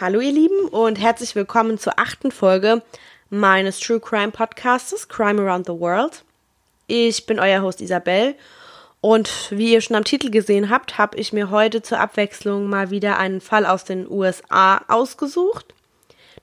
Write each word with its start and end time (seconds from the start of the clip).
Hallo 0.00 0.20
ihr 0.20 0.32
Lieben 0.32 0.66
und 0.68 0.98
herzlich 0.98 1.34
willkommen 1.34 1.76
zur 1.76 1.98
achten 1.98 2.30
Folge 2.30 2.80
meines 3.28 3.78
True 3.80 4.00
Crime 4.00 4.30
Podcasts 4.30 5.06
Crime 5.10 5.42
Around 5.42 5.66
the 5.66 5.78
World. 5.78 6.24
Ich 6.86 7.26
bin 7.26 7.38
euer 7.38 7.60
Host 7.60 7.82
Isabel 7.82 8.34
und 9.02 9.50
wie 9.50 9.74
ihr 9.74 9.82
schon 9.82 9.96
am 9.96 10.04
Titel 10.04 10.30
gesehen 10.30 10.70
habt, 10.70 10.96
habe 10.96 11.18
ich 11.18 11.34
mir 11.34 11.50
heute 11.50 11.82
zur 11.82 12.00
Abwechslung 12.00 12.66
mal 12.66 12.88
wieder 12.88 13.18
einen 13.18 13.42
Fall 13.42 13.66
aus 13.66 13.84
den 13.84 14.10
USA 14.10 14.82
ausgesucht. 14.88 15.74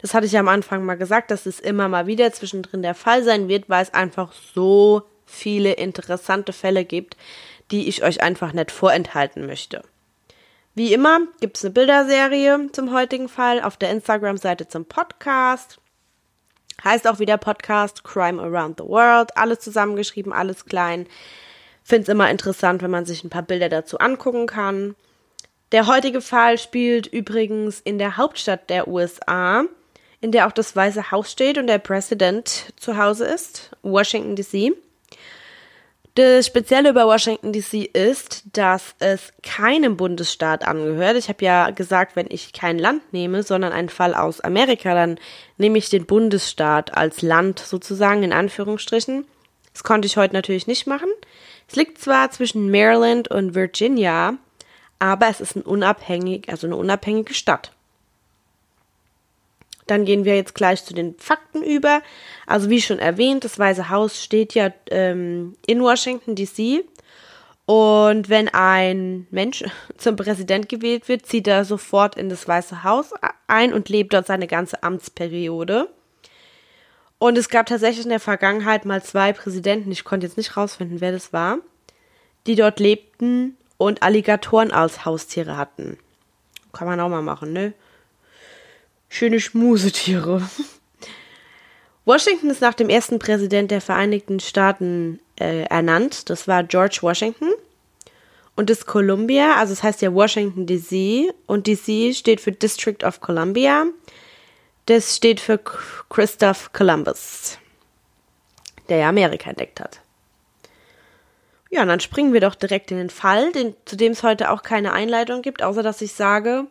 Das 0.04 0.14
hatte 0.14 0.28
ich 0.28 0.34
ja 0.34 0.40
am 0.42 0.50
Anfang 0.50 0.86
mal 0.86 0.94
gesagt, 0.94 1.32
dass 1.32 1.48
es 1.48 1.60
immer 1.60 1.88
mal 1.88 2.06
wieder 2.06 2.32
zwischendrin 2.32 2.84
der 2.84 2.94
Fall 2.94 3.24
sein 3.24 3.48
wird, 3.48 3.70
weil 3.70 3.82
es 3.82 3.92
einfach 3.92 4.34
so 4.54 5.02
viele 5.26 5.74
interessante 5.74 6.54
Fälle 6.54 6.86
gibt, 6.86 7.18
die 7.72 7.88
ich 7.88 8.04
euch 8.04 8.22
einfach 8.22 8.54
nicht 8.54 8.70
vorenthalten 8.70 9.48
möchte. 9.48 9.82
Wie 10.78 10.94
immer 10.94 11.22
gibt 11.42 11.58
es 11.58 11.66
eine 11.66 11.74
Bilderserie 11.74 12.70
zum 12.72 12.94
heutigen 12.94 13.30
Fall 13.30 13.64
auf 13.64 13.78
der 13.78 13.90
Instagram-Seite 13.90 14.68
zum 14.68 14.86
Podcast. 14.86 15.80
Heißt 16.84 17.08
auch 17.08 17.18
wieder 17.18 17.40
Podcast 17.40 18.04
Crime 18.04 18.40
Around 18.40 18.78
the 18.78 18.86
World. 18.86 19.36
Alles 19.36 19.58
zusammengeschrieben, 19.62 20.32
alles 20.32 20.66
klein. 20.66 21.08
Finde 21.82 22.04
es 22.04 22.10
immer 22.10 22.30
interessant, 22.30 22.84
wenn 22.84 22.92
man 22.92 23.08
sich 23.08 23.24
ein 23.24 23.32
paar 23.32 23.42
Bilder 23.42 23.70
dazu 23.70 23.98
angucken 23.98 24.46
kann. 24.46 24.96
Der 25.72 25.88
heutige 25.88 26.22
Fall 26.22 26.60
spielt 26.60 27.08
übrigens 27.08 27.80
in 27.80 27.98
der 27.98 28.18
Hauptstadt 28.18 28.70
der 28.70 28.88
USA, 28.88 29.64
in 30.22 30.32
der 30.32 30.46
auch 30.46 30.52
das 30.52 30.76
Weiße 30.76 31.10
Haus 31.10 31.32
steht 31.32 31.58
und 31.58 31.66
der 31.66 31.80
Präsident 31.80 32.72
zu 32.78 32.98
Hause 32.98 33.26
ist, 33.26 33.72
Washington 33.82 34.36
DC. 34.36 34.78
Das 36.18 36.48
Spezielle 36.48 36.90
über 36.90 37.06
Washington 37.06 37.54
DC 37.54 37.92
ist, 37.94 38.42
dass 38.54 38.96
es 38.98 39.34
keinem 39.44 39.98
Bundesstaat 39.98 40.68
angehört. 40.68 41.16
Ich 41.16 41.30
habe 41.30 41.46
ja 41.46 41.70
gesagt, 41.70 42.16
wenn 42.16 42.26
ich 42.28 42.54
kein 42.54 42.80
Land 42.80 43.14
nehme, 43.14 43.44
sondern 43.44 43.72
einen 43.72 43.90
Fall 43.90 44.16
aus 44.16 44.42
Amerika, 44.42 44.96
dann 44.96 45.20
nehme 45.58 45.78
ich 45.78 45.92
den 45.92 46.08
Bundesstaat 46.08 46.98
als 46.98 47.22
Land 47.22 47.60
sozusagen 47.60 48.24
in 48.24 48.34
Anführungsstrichen. 48.34 49.28
Das 49.74 49.84
konnte 49.84 50.08
ich 50.08 50.18
heute 50.18 50.34
natürlich 50.34 50.66
nicht 50.66 50.88
machen. 50.88 51.10
Es 51.70 51.76
liegt 51.76 52.02
zwar 52.02 52.32
zwischen 52.32 52.72
Maryland 52.72 53.28
und 53.28 53.54
Virginia, 53.54 54.38
aber 54.98 55.28
es 55.28 55.40
ist 55.40 55.56
ein 55.56 55.62
unabhängig, 55.62 56.50
also 56.50 56.66
eine 56.66 56.78
unabhängige 56.78 57.36
Stadt. 57.36 57.74
Dann 59.88 60.06
gehen 60.06 60.26
wir 60.26 60.36
jetzt 60.36 60.56
gleich 60.56 60.84
zu 60.84 60.94
den 60.94 61.16
Fakten 61.18 61.64
über. 61.64 62.02
Also 62.46 62.70
wie 62.70 62.82
schon 62.82 63.00
erwähnt, 63.00 63.44
das 63.44 63.58
Weiße 63.58 63.90
Haus 63.90 64.24
steht 64.24 64.54
ja 64.54 64.72
ähm, 64.90 65.56
in 65.66 65.82
Washington, 65.82 66.36
DC. 66.36 66.84
Und 67.66 68.30
wenn 68.30 68.48
ein 68.48 69.28
Mensch 69.30 69.64
zum 69.98 70.16
Präsident 70.16 70.70
gewählt 70.70 71.10
wird, 71.10 71.26
zieht 71.26 71.48
er 71.48 71.66
sofort 71.66 72.16
in 72.16 72.30
das 72.30 72.48
Weiße 72.48 72.84
Haus 72.84 73.14
ein 73.48 73.74
und 73.74 73.90
lebt 73.90 74.14
dort 74.14 74.28
seine 74.28 74.48
ganze 74.48 74.84
Amtsperiode. 74.84 75.90
Und 77.20 77.38
es 77.38 77.50
gab 77.50 77.66
tatsächlich 77.66 78.06
in 78.06 78.12
der 78.12 78.20
Vergangenheit 78.20 78.86
mal 78.86 79.04
zwei 79.04 79.34
Präsidenten, 79.34 79.92
ich 79.92 80.04
konnte 80.04 80.28
jetzt 80.28 80.38
nicht 80.38 80.56
rausfinden, 80.56 81.02
wer 81.02 81.12
das 81.12 81.34
war, 81.34 81.58
die 82.46 82.56
dort 82.56 82.80
lebten 82.80 83.58
und 83.78 84.04
Alligatoren 84.04 84.72
als 84.72 85.04
Haustiere 85.04 85.58
hatten. 85.58 85.98
Kann 86.74 86.88
man 86.88 87.00
auch 87.00 87.10
mal 87.10 87.24
machen, 87.24 87.54
ne? 87.54 87.74
Schöne 89.10 89.40
Schmusetiere. 89.40 90.48
Washington 92.06 92.50
ist 92.50 92.62
nach 92.62 92.74
dem 92.74 92.90
ersten 92.90 93.20
Präsident 93.20 93.72
der 93.72 93.82
Vereinigten 93.82 94.40
Staaten 94.40 95.20
äh, 95.40 95.64
ernannt. 95.64 96.30
Das 96.30 96.48
war 96.48 96.64
George 96.64 97.00
Washington. 97.02 97.50
Und 98.56 98.70
das 98.70 98.86
Columbia, 98.86 99.56
also 99.56 99.74
es 99.74 99.84
heißt 99.84 100.02
ja 100.02 100.14
Washington 100.14 100.66
DC 100.66 101.32
und 101.46 101.68
DC 101.68 102.16
steht 102.16 102.42
für 102.42 102.52
District 102.52 103.04
of 103.04 103.22
Columbia. 103.22 103.86
Das 104.88 105.16
steht 105.16 105.40
für 105.40 105.60
Christoph 106.10 106.72
Columbus, 106.74 107.60
der 108.90 108.98
ja 108.98 109.10
Amerika 109.10 109.50
entdeckt 109.50 109.80
hat. 109.80 110.00
Ja, 111.70 111.82
und 111.82 111.90
dann 111.90 112.00
springen 112.00 112.34
wir 112.34 112.42
doch 112.42 112.56
direkt 112.56 112.90
in 112.92 112.98
den 112.98 113.10
Fall, 113.10 113.52
den, 113.52 113.76
zu 113.86 113.98
dem 113.98 114.14
es 114.14 114.24
heute 114.24 114.50
auch 114.50 114.64
keine 114.64 114.94
Einleitung 114.94 115.42
gibt, 115.42 115.62
außer 115.62 115.84
dass 115.84 116.02
ich 116.02 116.14
sage, 116.14 116.66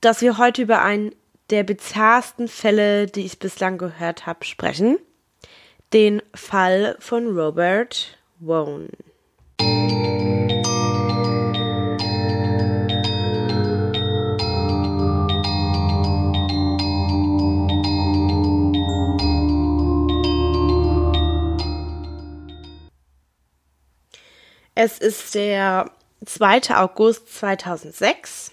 dass 0.00 0.22
wir 0.22 0.38
heute 0.38 0.62
über 0.62 0.80
einen 0.82 1.14
der 1.50 1.64
bizarrsten 1.64 2.48
Fälle, 2.48 3.06
die 3.06 3.24
ich 3.24 3.38
bislang 3.38 3.78
gehört 3.78 4.26
habe, 4.26 4.44
sprechen. 4.44 4.98
Den 5.92 6.22
Fall 6.34 6.96
von 7.00 7.36
Robert 7.36 8.16
Wone. 8.38 8.88
Es 24.76 24.98
ist 24.98 25.34
der 25.34 25.90
2. 26.24 26.74
August 26.76 27.34
2006. 27.34 28.52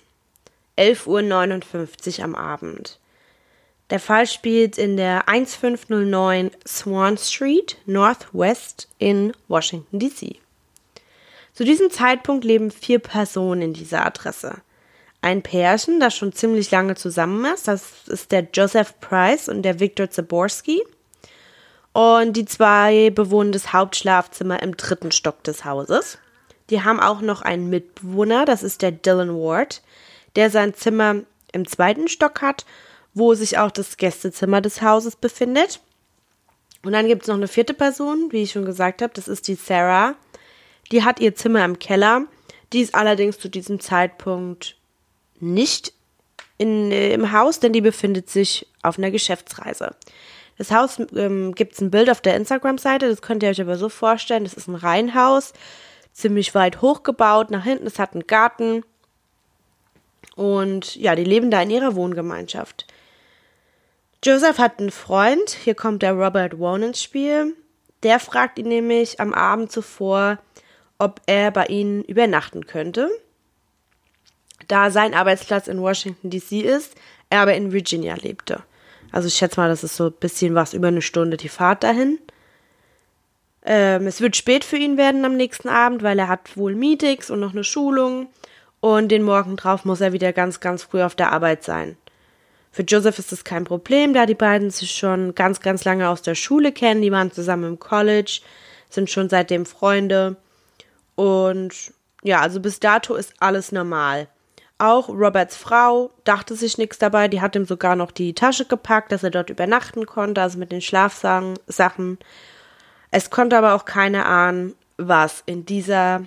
11.59 0.77 2.19
Uhr 2.19 2.23
am 2.23 2.35
Abend. 2.35 2.99
Der 3.89 3.99
Fall 3.99 4.27
spielt 4.27 4.77
in 4.77 4.97
der 4.97 5.29
1509 5.29 6.51
Swan 6.67 7.17
Street, 7.17 7.77
Northwest 7.85 8.89
in 8.97 9.33
Washington, 9.47 9.99
D.C. 9.99 10.35
Zu 11.53 11.63
diesem 11.63 11.89
Zeitpunkt 11.89 12.43
leben 12.43 12.69
vier 12.69 12.99
Personen 12.99 13.61
in 13.61 13.73
dieser 13.73 14.05
Adresse. 14.05 14.57
Ein 15.21 15.41
Pärchen, 15.41 15.99
das 15.99 16.15
schon 16.15 16.33
ziemlich 16.33 16.69
lange 16.69 16.95
zusammen 16.95 17.43
ist, 17.45 17.67
das 17.67 18.07
ist 18.07 18.31
der 18.31 18.47
Joseph 18.53 18.99
Price 18.99 19.49
und 19.49 19.63
der 19.63 19.79
Victor 19.79 20.09
Zaborski. 20.09 20.83
Und 21.93 22.33
die 22.33 22.45
zwei 22.45 23.09
bewohnen 23.09 23.51
das 23.51 23.73
Hauptschlafzimmer 23.73 24.61
im 24.61 24.77
dritten 24.77 25.11
Stock 25.11 25.43
des 25.43 25.65
Hauses. 25.65 26.19
Die 26.69 26.83
haben 26.83 26.99
auch 26.99 27.21
noch 27.21 27.41
einen 27.41 27.69
Mitbewohner, 27.69 28.45
das 28.45 28.61
ist 28.61 28.81
der 28.81 28.91
Dylan 28.91 29.33
Ward 29.33 29.81
der 30.37 30.51
sein 30.51 30.73
Zimmer 30.75 31.23
im 31.51 31.67
zweiten 31.67 32.07
Stock 32.07 32.41
hat, 32.41 32.65
wo 33.13 33.33
sich 33.33 33.57
auch 33.57 33.71
das 33.71 33.97
Gästezimmer 33.97 34.61
des 34.61 34.81
Hauses 34.83 35.15
befindet. 35.15 35.81
Und 36.83 36.93
dann 36.93 37.07
gibt 37.07 37.23
es 37.23 37.27
noch 37.27 37.35
eine 37.35 37.47
vierte 37.47 37.73
Person, 37.73 38.31
wie 38.31 38.43
ich 38.43 38.51
schon 38.51 38.63
gesagt 38.63 39.01
habe, 39.01 39.11
das 39.15 39.27
ist 39.27 39.47
die 39.47 39.55
Sarah. 39.55 40.13
Die 40.91 41.03
hat 41.03 41.19
ihr 41.19 41.35
Zimmer 41.35 41.65
im 41.65 41.79
Keller. 41.79 42.25
Die 42.71 42.81
ist 42.81 42.93
allerdings 42.93 43.39
zu 43.39 43.49
diesem 43.49 43.79
Zeitpunkt 43.79 44.77
nicht 45.39 45.93
in, 46.59 46.91
äh, 46.91 47.13
im 47.13 47.31
Haus, 47.31 47.59
denn 47.59 47.73
die 47.73 47.81
befindet 47.81 48.29
sich 48.29 48.67
auf 48.83 48.99
einer 48.99 49.09
Geschäftsreise. 49.09 49.95
Das 50.59 50.71
Haus 50.71 50.99
ähm, 51.15 51.55
gibt 51.55 51.73
es 51.73 51.81
ein 51.81 51.91
Bild 51.91 52.11
auf 52.11 52.21
der 52.21 52.35
Instagram-Seite, 52.35 53.09
das 53.09 53.21
könnt 53.21 53.41
ihr 53.41 53.49
euch 53.49 53.61
aber 53.61 53.77
so 53.77 53.89
vorstellen. 53.89 54.43
Das 54.43 54.53
ist 54.53 54.67
ein 54.67 54.75
Reihenhaus, 54.75 55.53
ziemlich 56.13 56.53
weit 56.53 56.81
hochgebaut. 56.81 57.49
Nach 57.49 57.63
hinten, 57.63 57.87
es 57.87 57.97
hat 57.97 58.13
einen 58.13 58.27
Garten 58.27 58.83
und 60.37 60.95
ja, 60.95 61.15
die 61.15 61.23
leben 61.23 61.51
da 61.51 61.61
in 61.61 61.71
ihrer 61.71 61.95
Wohngemeinschaft. 61.95 62.85
Joseph 64.23 64.59
hat 64.59 64.79
einen 64.79 64.91
Freund, 64.91 65.49
hier 65.49 65.75
kommt 65.75 66.03
der 66.03 66.13
Robert 66.13 66.59
Wone 66.59 66.87
ins 66.87 67.03
Spiel. 67.03 67.55
Der 68.03 68.19
fragt 68.19 68.59
ihn 68.59 68.67
nämlich 68.67 69.19
am 69.19 69.33
Abend 69.33 69.71
zuvor, 69.71 70.37
ob 70.99 71.21
er 71.25 71.51
bei 71.51 71.65
ihnen 71.65 72.03
übernachten 72.03 72.67
könnte. 72.67 73.09
Da 74.67 74.91
sein 74.91 75.13
Arbeitsplatz 75.13 75.67
in 75.67 75.81
Washington 75.81 76.29
DC 76.29 76.63
ist, 76.63 76.95
er 77.29 77.41
aber 77.41 77.55
in 77.55 77.71
Virginia 77.71 78.15
lebte. 78.15 78.63
Also 79.11 79.27
ich 79.27 79.35
schätze 79.35 79.59
mal, 79.59 79.69
das 79.69 79.83
ist 79.83 79.95
so 79.95 80.07
ein 80.07 80.13
bisschen 80.19 80.53
was 80.53 80.73
über 80.73 80.89
eine 80.89 81.01
Stunde 81.01 81.37
die 81.37 81.49
Fahrt 81.49 81.83
dahin. 81.83 82.19
Ähm, 83.65 84.05
es 84.05 84.21
wird 84.21 84.35
spät 84.35 84.63
für 84.63 84.77
ihn 84.77 84.97
werden 84.97 85.25
am 85.25 85.35
nächsten 85.35 85.69
Abend, 85.69 86.03
weil 86.03 86.19
er 86.19 86.27
hat 86.27 86.55
wohl 86.57 86.75
Meetings 86.75 87.31
und 87.31 87.39
noch 87.39 87.53
eine 87.53 87.63
Schulung 87.63 88.27
und 88.79 89.09
den 89.09 89.23
Morgen 89.23 89.55
drauf 89.55 89.85
muss 89.85 90.01
er 90.01 90.13
wieder 90.13 90.33
ganz, 90.33 90.59
ganz 90.59 90.83
früh 90.83 91.01
auf 91.01 91.15
der 91.15 91.31
Arbeit 91.31 91.63
sein. 91.63 91.97
Für 92.71 92.83
Joseph 92.83 93.17
ist 93.17 93.31
das 93.31 93.43
kein 93.43 93.63
Problem, 93.63 94.13
da 94.13 94.25
die 94.25 94.35
beiden 94.35 94.69
sich 94.69 94.91
schon 94.91 95.33
ganz, 95.33 95.61
ganz 95.61 95.83
lange 95.83 96.09
aus 96.09 96.21
der 96.21 96.35
Schule 96.35 96.71
kennen. 96.71 97.01
Die 97.01 97.11
waren 97.11 97.31
zusammen 97.31 97.63
im 97.63 97.79
College, 97.79 98.41
sind 98.89 99.09
schon 99.09 99.29
seitdem 99.29 99.65
Freunde. 99.65 100.35
Und 101.15 101.73
ja, 102.21 102.41
also 102.41 102.59
bis 102.59 102.79
dato 102.79 103.15
ist 103.15 103.33
alles 103.39 103.71
normal. 103.71 104.27
Auch 104.77 105.09
Roberts 105.09 105.55
Frau 105.55 106.11
dachte 106.23 106.55
sich 106.55 106.77
nichts 106.77 106.99
dabei, 106.99 107.27
die 107.27 107.41
hat 107.41 107.55
ihm 107.55 107.65
sogar 107.65 107.95
noch 107.95 108.11
die 108.11 108.35
Tasche 108.35 108.65
gepackt, 108.65 109.11
dass 109.11 109.23
er 109.23 109.31
dort 109.31 109.49
übernachten 109.49 110.05
konnte, 110.05 110.39
also 110.39 110.59
mit 110.59 110.71
den 110.71 110.81
Schlafsachen. 110.81 112.19
Es 113.09 113.29
konnte 113.31 113.57
aber 113.57 113.73
auch 113.73 113.85
keiner 113.85 114.27
ahnen, 114.27 114.75
was 114.97 115.41
in 115.47 115.65
dieser 115.65 116.25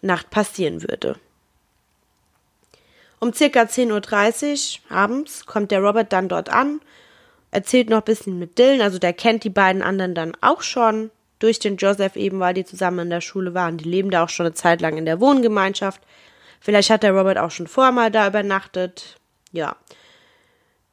Nacht 0.00 0.30
passieren 0.30 0.82
würde. 0.82 1.16
Um 3.20 3.32
circa 3.32 3.62
10.30 3.62 4.80
Uhr 4.90 4.96
abends 4.96 5.46
kommt 5.46 5.70
der 5.70 5.80
Robert 5.80 6.12
dann 6.12 6.28
dort 6.28 6.50
an, 6.50 6.80
erzählt 7.50 7.90
noch 7.90 7.98
ein 7.98 8.04
bisschen 8.04 8.38
mit 8.38 8.58
Dylan, 8.58 8.80
also 8.80 8.98
der 8.98 9.12
kennt 9.12 9.44
die 9.44 9.50
beiden 9.50 9.82
anderen 9.82 10.14
dann 10.14 10.32
auch 10.40 10.62
schon 10.62 11.10
durch 11.38 11.58
den 11.58 11.76
Joseph 11.76 12.16
eben, 12.16 12.40
weil 12.40 12.54
die 12.54 12.64
zusammen 12.64 13.00
in 13.00 13.10
der 13.10 13.20
Schule 13.20 13.54
waren. 13.54 13.78
Die 13.78 13.88
leben 13.88 14.10
da 14.10 14.24
auch 14.24 14.28
schon 14.28 14.46
eine 14.46 14.54
Zeit 14.54 14.80
lang 14.80 14.96
in 14.96 15.04
der 15.04 15.20
Wohngemeinschaft. 15.20 16.00
Vielleicht 16.60 16.90
hat 16.90 17.02
der 17.02 17.12
Robert 17.12 17.38
auch 17.38 17.50
schon 17.50 17.68
vorher 17.68 17.92
mal 17.92 18.10
da 18.10 18.26
übernachtet. 18.26 19.16
Ja. 19.52 19.76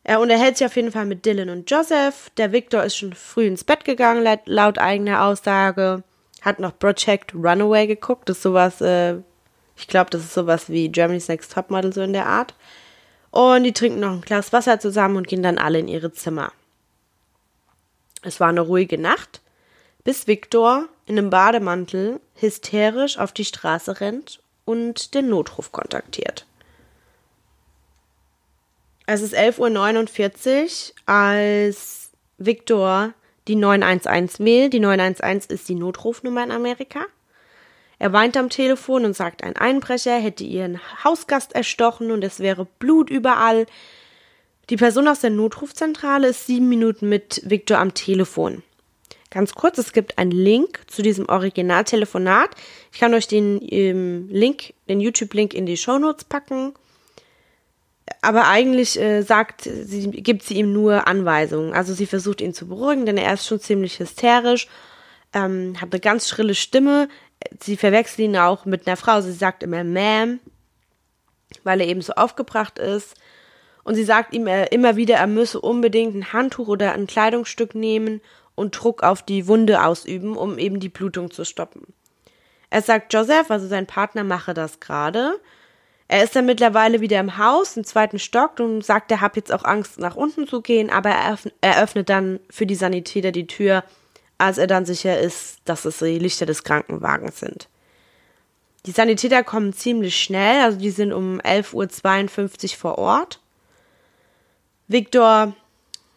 Er 0.04 0.20
unterhält 0.20 0.58
sich 0.58 0.68
auf 0.68 0.76
jeden 0.76 0.92
Fall 0.92 1.06
mit 1.06 1.26
Dylan 1.26 1.50
und 1.50 1.70
Joseph. 1.70 2.30
Der 2.38 2.52
Victor 2.52 2.84
ist 2.84 2.96
schon 2.96 3.14
früh 3.14 3.48
ins 3.48 3.64
Bett 3.64 3.86
gegangen, 3.86 4.24
laut 4.46 4.78
eigener 4.78 5.26
Aussage. 5.26 6.04
Hat 6.44 6.60
noch 6.60 6.78
Project 6.78 7.34
Runaway 7.34 7.88
geguckt. 7.88 8.30
Das 8.30 8.38
ist 8.38 8.44
sowas, 8.44 8.82
äh, 8.82 9.16
ich 9.76 9.88
glaube, 9.88 10.10
das 10.10 10.22
ist 10.22 10.34
sowas 10.34 10.70
wie 10.70 10.90
Germany's 10.90 11.28
Next 11.28 11.54
Topmodel, 11.54 11.94
so 11.94 12.02
in 12.02 12.14
der 12.14 12.26
Art. 12.26 12.54
Und 13.32 13.64
die 13.64 13.74
trinken 13.74 14.00
noch 14.00 14.12
ein 14.12 14.22
Glas 14.22 14.54
Wasser 14.54 14.80
zusammen 14.80 15.18
und 15.18 15.28
gehen 15.28 15.44
dann 15.44 15.58
alle 15.58 15.80
in 15.80 15.88
ihre 15.88 16.14
Zimmer. 16.14 16.52
Es 18.22 18.40
war 18.40 18.48
eine 18.48 18.62
ruhige 18.62 18.98
Nacht, 18.98 19.42
bis 20.04 20.28
Victor 20.28 20.88
in 21.06 21.18
einem 21.18 21.30
Bademantel 21.30 22.20
hysterisch 22.36 23.20
auf 23.20 23.34
die 23.34 23.46
Straße 23.46 24.00
rennt 24.00 24.40
und 24.64 25.14
den 25.14 25.30
Notruf 25.30 25.72
kontaktiert. 25.72 26.46
Es 29.06 29.22
ist 29.22 29.36
11.49 29.36 30.92
Uhr, 30.92 30.94
als 31.06 32.10
Victor 32.38 33.14
die 33.48 33.56
911 33.56 34.40
wählt. 34.40 34.74
Die 34.74 34.80
911 34.80 35.50
ist 35.50 35.70
die 35.70 35.76
Notrufnummer 35.76 36.44
in 36.44 36.52
Amerika. 36.52 37.06
Er 38.00 38.14
weint 38.14 38.38
am 38.38 38.50
Telefon 38.50 39.06
und 39.06 39.16
sagt, 39.16 39.44
ein 39.44 39.56
Einbrecher 39.56 40.18
hätte 40.18 40.44
ihren 40.44 40.80
Hausgast 41.04 41.54
erstochen 41.56 42.12
und 42.12 42.24
es 42.24 42.40
wäre 42.40 42.66
Blut 42.80 43.10
überall. 43.10 43.66
Die 44.70 44.78
Person 44.78 45.08
aus 45.08 45.22
der 45.22 45.30
Notrufzentrale 45.30 46.28
ist 46.28 46.48
sieben 46.48 46.68
Minuten 46.70 47.08
mit 47.08 47.42
Victor 47.46 47.78
am 47.78 47.94
Telefon. 47.94 48.64
Ganz 49.30 49.54
kurz, 49.54 49.78
es 49.78 49.92
gibt 49.92 50.18
einen 50.18 50.32
Link 50.32 50.80
zu 50.88 51.02
diesem 51.02 51.28
Originaltelefonat. 51.28 52.52
Ich 52.92 53.00
kann 53.00 53.14
euch 53.14 53.28
den 53.28 53.60
ähm, 53.70 54.30
Link, 54.30 54.74
den 54.88 55.02
YouTube-Link 55.02 55.54
in 55.54 55.66
die 55.66 55.78
Shownotes 55.78 56.24
packen. 56.24 56.74
Aber 58.22 58.48
eigentlich 58.48 59.00
äh, 59.00 59.24
sagt 59.24 59.64
sie, 59.64 60.10
gibt 60.10 60.44
sie 60.44 60.56
ihm 60.56 60.72
nur 60.74 61.08
Anweisungen. 61.08 61.74
Also 61.74 61.94
sie 61.94 62.06
versucht 62.06 62.42
ihn 62.42 62.54
zu 62.54 62.68
beruhigen, 62.68 63.06
denn 63.06 63.18
er 63.18 63.34
ist 63.34 63.46
schon 63.46 63.60
ziemlich 63.60 64.00
hysterisch, 64.00 64.68
ähm, 65.34 65.76
hat 65.82 65.92
eine 65.92 66.00
ganz 66.00 66.30
schrille 66.30 66.56
Stimme. 66.56 67.10
Sie 67.60 67.78
verwechselt 67.78 68.20
ihn 68.20 68.38
auch 68.38 68.66
mit 68.66 68.88
einer 68.88 68.98
Frau. 68.98 69.22
Sie 69.22 69.32
sagt 69.32 69.64
immer 69.64 69.82
Ma'am, 69.82 70.40
weil 71.64 71.82
er 71.82 71.88
eben 71.88 72.02
so 72.02 72.14
aufgebracht 72.14 72.80
ist. 72.80 73.16
Und 73.84 73.96
sie 73.96 74.04
sagt 74.04 74.34
ihm 74.34 74.48
äh, 74.48 74.66
immer 74.68 74.96
wieder, 74.96 75.16
er 75.16 75.28
müsse 75.28 75.62
unbedingt 75.62 76.16
ein 76.16 76.34
Handtuch 76.34 76.68
oder 76.68 76.94
ein 76.94 77.08
Kleidungsstück 77.08 77.76
nehmen 77.76 78.22
und 78.56 78.72
Druck 78.72 79.04
auf 79.04 79.22
die 79.22 79.48
Wunde 79.48 79.84
ausüben, 79.84 80.36
um 80.36 80.58
eben 80.58 80.80
die 80.80 80.90
Blutung 80.90 81.30
zu 81.30 81.46
stoppen. 81.46 81.94
Er 82.72 82.82
sagt 82.82 83.14
Joseph, 83.14 83.52
also 83.52 83.68
sein 83.68 83.86
Partner, 83.86 84.24
mache 84.24 84.54
das 84.54 84.80
gerade. 84.80 85.40
Er 86.08 86.24
ist 86.24 86.36
dann 86.36 86.46
mittlerweile 86.46 87.02
wieder 87.02 87.20
im 87.20 87.38
Haus, 87.38 87.78
im 87.78 87.84
zweiten 87.84 88.20
Stock 88.20 88.60
und 88.60 88.84
sagt, 88.84 89.12
er 89.12 89.22
habe 89.22 89.38
jetzt 89.38 89.52
auch 89.52 89.64
Angst, 89.64 90.00
nach 90.00 90.16
unten 90.16 90.48
zu 90.48 90.62
gehen, 90.62 90.90
aber 90.90 91.10
er 91.62 91.84
öffnet 91.84 92.10
dann 92.10 92.40
für 92.50 92.66
die 92.66 92.76
Sanitäter 92.76 93.32
die 93.32 93.48
Tür, 93.48 93.84
als 94.38 94.58
er 94.58 94.68
dann 94.68 94.86
sicher 94.86 95.20
ist, 95.20 95.58
dass 95.66 95.86
es 95.86 96.00
die 96.00 96.20
Lichter 96.20 96.46
des 96.46 96.64
Krankenwagens 96.64 97.40
sind. 97.40 97.68
Die 98.86 98.92
Sanitäter 98.92 99.44
kommen 99.44 99.74
ziemlich 99.74 100.16
schnell, 100.16 100.64
also 100.64 100.78
die 100.78 100.92
sind 100.92 101.12
um 101.12 101.40
11.52 101.42 102.64
Uhr 102.64 102.78
vor 102.78 102.98
Ort. 102.98 103.40
Victor 104.88 105.56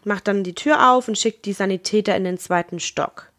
macht 0.04 0.28
dann 0.28 0.44
die 0.44 0.54
Tür 0.54 0.92
auf 0.92 1.08
und 1.08 1.16
schickt 1.16 1.46
die 1.46 1.52
Sanitäter 1.52 2.14
in 2.14 2.24
den 2.24 2.38
zweiten 2.38 2.80
Stock. 2.80 3.30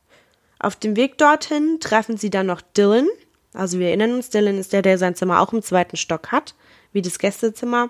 Auf 0.59 0.75
dem 0.75 0.95
Weg 0.95 1.17
dorthin 1.17 1.79
treffen 1.79 2.17
sie 2.17 2.29
dann 2.29 2.47
noch 2.47 2.61
Dylan. 2.61 3.07
Also 3.53 3.79
wir 3.79 3.87
erinnern 3.87 4.13
uns, 4.13 4.29
Dylan 4.29 4.57
ist 4.57 4.73
der, 4.73 4.81
der 4.81 4.97
sein 4.97 5.15
Zimmer 5.15 5.41
auch 5.41 5.53
im 5.53 5.61
zweiten 5.61 5.95
Stock 5.95 6.31
hat, 6.31 6.55
wie 6.91 7.01
das 7.01 7.19
Gästezimmer, 7.19 7.89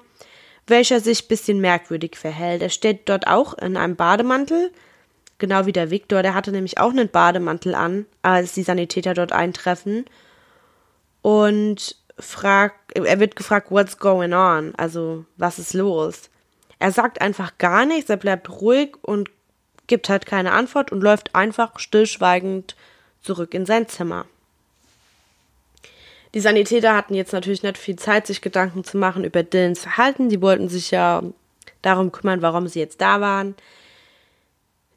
welcher 0.68 1.00
sich 1.00 1.24
ein 1.24 1.28
bisschen 1.30 1.62
merkwürdig 1.62 2.16
verhält. 2.16 2.62
Er 2.62 2.70
steht 2.70 3.08
dort 3.10 3.28
auch 3.28 3.54
in 3.58 3.78
einem 3.78 3.96
Bademantel, 3.96 4.72
genau 5.40 5.66
wie 5.66 5.72
der 5.72 5.90
Victor, 5.90 6.22
der 6.22 6.34
hatte 6.36 6.52
nämlich 6.52 6.78
auch 6.78 6.92
einen 6.92 7.10
Bademantel 7.10 7.74
an, 7.76 8.06
als 8.22 8.54
die 8.54 8.64
Sanitäter 8.64 9.14
dort 9.14 9.32
eintreffen. 9.32 10.06
Und 11.22 11.96
fragt, 12.18 12.98
er 12.98 13.20
wird 13.20 13.36
gefragt, 13.36 13.72
what's 13.72 13.98
going 13.98 14.34
on? 14.34 14.74
Also, 14.76 15.26
was 15.38 15.60
ist 15.60 15.74
los? 15.74 16.30
Er 16.78 16.92
sagt 16.92 17.22
einfach 17.22 17.58
gar 17.58 17.86
nichts, 17.86 18.10
er 18.10 18.18
bleibt 18.18 18.50
ruhig 18.50 18.96
und 19.02 19.30
gibt 19.88 20.10
halt 20.10 20.26
keine 20.26 20.52
Antwort 20.52 20.92
und 20.92 21.02
läuft 21.02 21.36
einfach 21.36 21.80
stillschweigend 21.80 22.76
zurück 23.22 23.54
in 23.54 23.66
sein 23.66 23.88
Zimmer. 23.88 24.26
Die 26.34 26.40
Sanitäter 26.40 26.96
hatten 26.96 27.16
jetzt 27.16 27.34
natürlich 27.34 27.64
nicht 27.64 27.78
viel 27.78 27.96
Zeit, 27.96 28.28
sich 28.28 28.42
Gedanken 28.42 28.84
zu 28.84 28.98
machen 28.98 29.24
über 29.24 29.42
Dylans 29.42 29.82
Verhalten. 29.82 30.30
Sie 30.30 30.42
wollten 30.42 30.70
sich 30.70 30.92
ja 30.92 31.24
darum 31.82 32.12
kümmern, 32.12 32.42
warum 32.42 32.68
sie 32.68 32.80
jetzt 32.80 33.02
da 33.02 33.20
waren. 33.20 33.56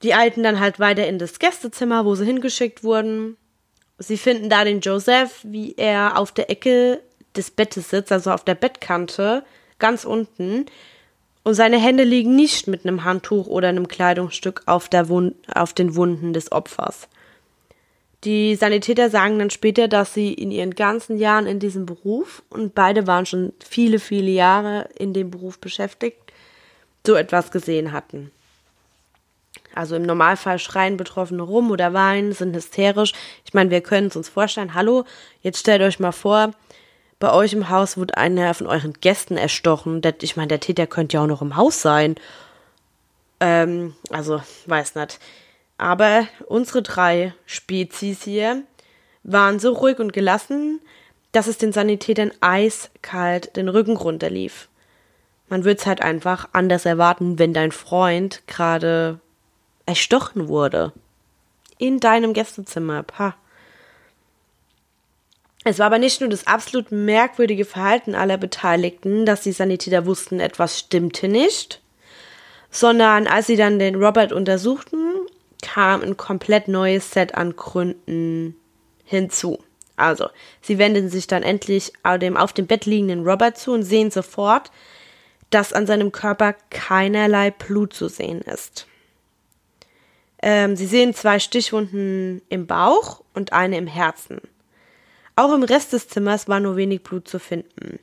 Die 0.03 0.15
eilten 0.15 0.43
dann 0.43 0.61
halt 0.61 0.81
weiter 0.81 1.07
in 1.07 1.19
das 1.19 1.39
Gästezimmer, 1.39 2.05
wo 2.05 2.15
sie 2.15 2.25
hingeschickt 2.25 2.83
wurden. 2.83 3.37
Sie 3.99 4.17
finden 4.17 4.49
da 4.49 4.65
den 4.65 4.81
Joseph, 4.81 5.41
wie 5.43 5.75
er 5.77 6.19
auf 6.19 6.33
der 6.33 6.51
Ecke 6.51 7.01
des 7.37 7.51
Bettes 7.51 7.91
sitzt, 7.91 8.13
also 8.13 8.31
auf 8.31 8.45
der 8.45 8.55
Bettkante, 8.55 9.45
ganz 9.79 10.05
unten, 10.05 10.67
und 11.45 11.55
seine 11.55 11.79
Hände 11.79 12.05
liegen 12.05 12.37
nicht 12.37 12.69
mit 12.69 12.87
einem 12.87 13.05
Handtuch 13.05 13.49
oder 13.49 13.69
einem 13.69 13.89
Kleidungsstück 13.89 14.63
auf, 14.67 14.89
auf 14.93 15.73
den 15.73 15.97
Wunden 15.97 16.33
des 16.33 16.53
Opfers. 16.53 17.09
Die 18.25 18.55
Sanitäter 18.55 19.11
sagen 19.11 19.41
dann 19.41 19.51
später, 19.51 19.89
dass 19.89 20.15
sie 20.15 20.33
in 20.33 20.53
ihren 20.53 20.77
ganzen 20.77 21.19
Jahren 21.19 21.47
in 21.47 21.59
diesem 21.59 21.87
Beruf, 21.87 22.45
und 22.51 22.75
beide 22.77 23.09
waren 23.09 23.27
schon 23.27 23.53
viele, 23.65 23.99
viele 23.99 24.31
Jahre 24.31 24.89
in 24.97 25.13
dem 25.13 25.33
Beruf 25.33 25.59
beschäftigt, 25.59 26.33
so 27.05 27.17
etwas 27.17 27.51
gesehen 27.51 27.91
hatten. 27.91 28.31
Also 29.75 29.97
im 29.97 30.03
Normalfall 30.03 30.59
schreien 30.59 30.97
Betroffene 30.97 31.43
rum 31.43 31.71
oder 31.71 31.93
weinen, 31.93 32.33
sind 32.33 32.55
hysterisch. 32.55 33.13
Ich 33.45 33.55
meine, 33.55 33.71
wir 33.71 33.81
können 33.81 34.09
es 34.09 34.17
uns 34.17 34.29
vorstellen. 34.29 34.75
Hallo, 34.75 35.05
jetzt 35.41 35.59
stellt 35.59 35.83
euch 35.83 35.99
mal 35.99 36.13
vor, 36.13 36.53
bei 37.19 37.33
euch 37.33 37.53
im 37.53 37.69
Haus 37.69 37.97
wurde 37.97 38.17
einer 38.17 38.53
von 38.53 38.67
euren 38.67 38.95
Gästen 38.95 39.37
erstochen. 39.37 40.03
Ich 40.23 40.37
meine, 40.37 40.49
der 40.49 40.61
Täter 40.61 40.89
könnte 40.89 41.17
ja 41.17 41.23
auch 41.23 41.29
noch 41.29 41.41
im 41.41 41.55
Haus 41.55 41.81
sein. 41.81 42.17
Ähm, 43.39 43.95
also, 44.11 44.43
weiß 44.67 44.97
nicht. 44.97 45.21
Aber 45.79 46.27
unsere 46.47 46.83
drei 46.83 47.33
Spezies 47.47 48.25
hier 48.25 48.63
waren 49.23 49.61
so 49.61 49.73
ruhig 49.73 50.01
und 50.01 50.13
gelassen, 50.13 50.81
dass 51.31 51.47
es 51.47 51.59
den 51.59 51.73
Sanitätern 51.73 52.33
eiskalt 52.41 53.57
den 53.57 53.69
Rücken 53.69 53.97
runterlief. 53.97 54.69
Man 55.49 55.65
würde 55.65 55.79
es 55.81 55.87
halt 55.87 56.03
einfach 56.03 56.49
anders 56.53 56.87
erwarten, 56.87 57.39
wenn 57.39 57.55
dein 57.55 57.73
Freund 57.73 58.43
gerade 58.47 59.21
erstochen 59.87 60.49
wurde. 60.49 60.93
In 61.79 62.01
deinem 62.01 62.33
Gästezimmer. 62.33 63.03
Pah. 63.03 63.35
Es 65.65 65.79
war 65.79 65.87
aber 65.87 65.99
nicht 65.99 66.21
nur 66.21 66.31
das 66.31 66.47
absolut 66.47 66.91
merkwürdige 66.91 67.65
Verhalten 67.65 68.15
aller 68.15 68.37
Beteiligten, 68.37 69.27
dass 69.27 69.43
die 69.43 69.53
Sanitäter 69.53 70.07
wussten, 70.07 70.41
etwas 70.41 70.79
stimmte 70.79 71.29
nicht, 71.29 71.81
sondern 72.71 73.27
als 73.27 73.47
sie 73.47 73.57
dann 73.57 73.79
den 73.79 73.95
Robert 73.95 74.33
untersuchten, 74.33 74.99
kam 75.63 76.03
ein 76.03 76.17
komplett 76.17 76.67
neues 76.67 77.13
Set 77.13 77.37
an 77.37 77.55
Gründen 77.55 78.57
hinzu. 79.05 79.59
Also, 79.95 80.29
sie 80.61 80.79
wenden 80.79 81.09
sich 81.09 81.29
dann 81.29 81.45
endlich 81.45 81.93
dem 82.21 82.37
auf 82.37 82.53
dem 82.53 82.67
Bett 82.67 82.87
liegenden 82.87 83.25
Robert 83.25 83.57
zu 83.57 83.73
und 83.73 83.85
sehen 83.85 84.11
sofort, 84.11 84.73
dass 85.51 85.73
an 85.73 85.87
seinem 85.87 86.11
Körper 86.11 86.55
keinerlei 86.71 87.51
Blut 87.53 87.93
zu 87.93 88.09
sehen 88.09 88.41
ist. 88.41 88.89
Ähm, 90.43 90.77
sie 90.77 90.87
sehen 90.87 91.15
zwei 91.15 91.39
Stichwunden 91.39 92.43
im 92.49 92.67
Bauch 92.67 93.23
und 93.33 93.53
eine 93.53 93.79
im 93.79 93.87
Herzen. 93.87 94.41
Auch 95.37 95.55
im 95.55 95.63
Rest 95.63 95.93
des 95.93 96.09
Zimmers 96.09 96.49
war 96.49 96.61
nur 96.61 96.77
wenig 96.77 97.03
Blut 97.03 97.29
zu 97.29 97.39
finden. 97.39 98.01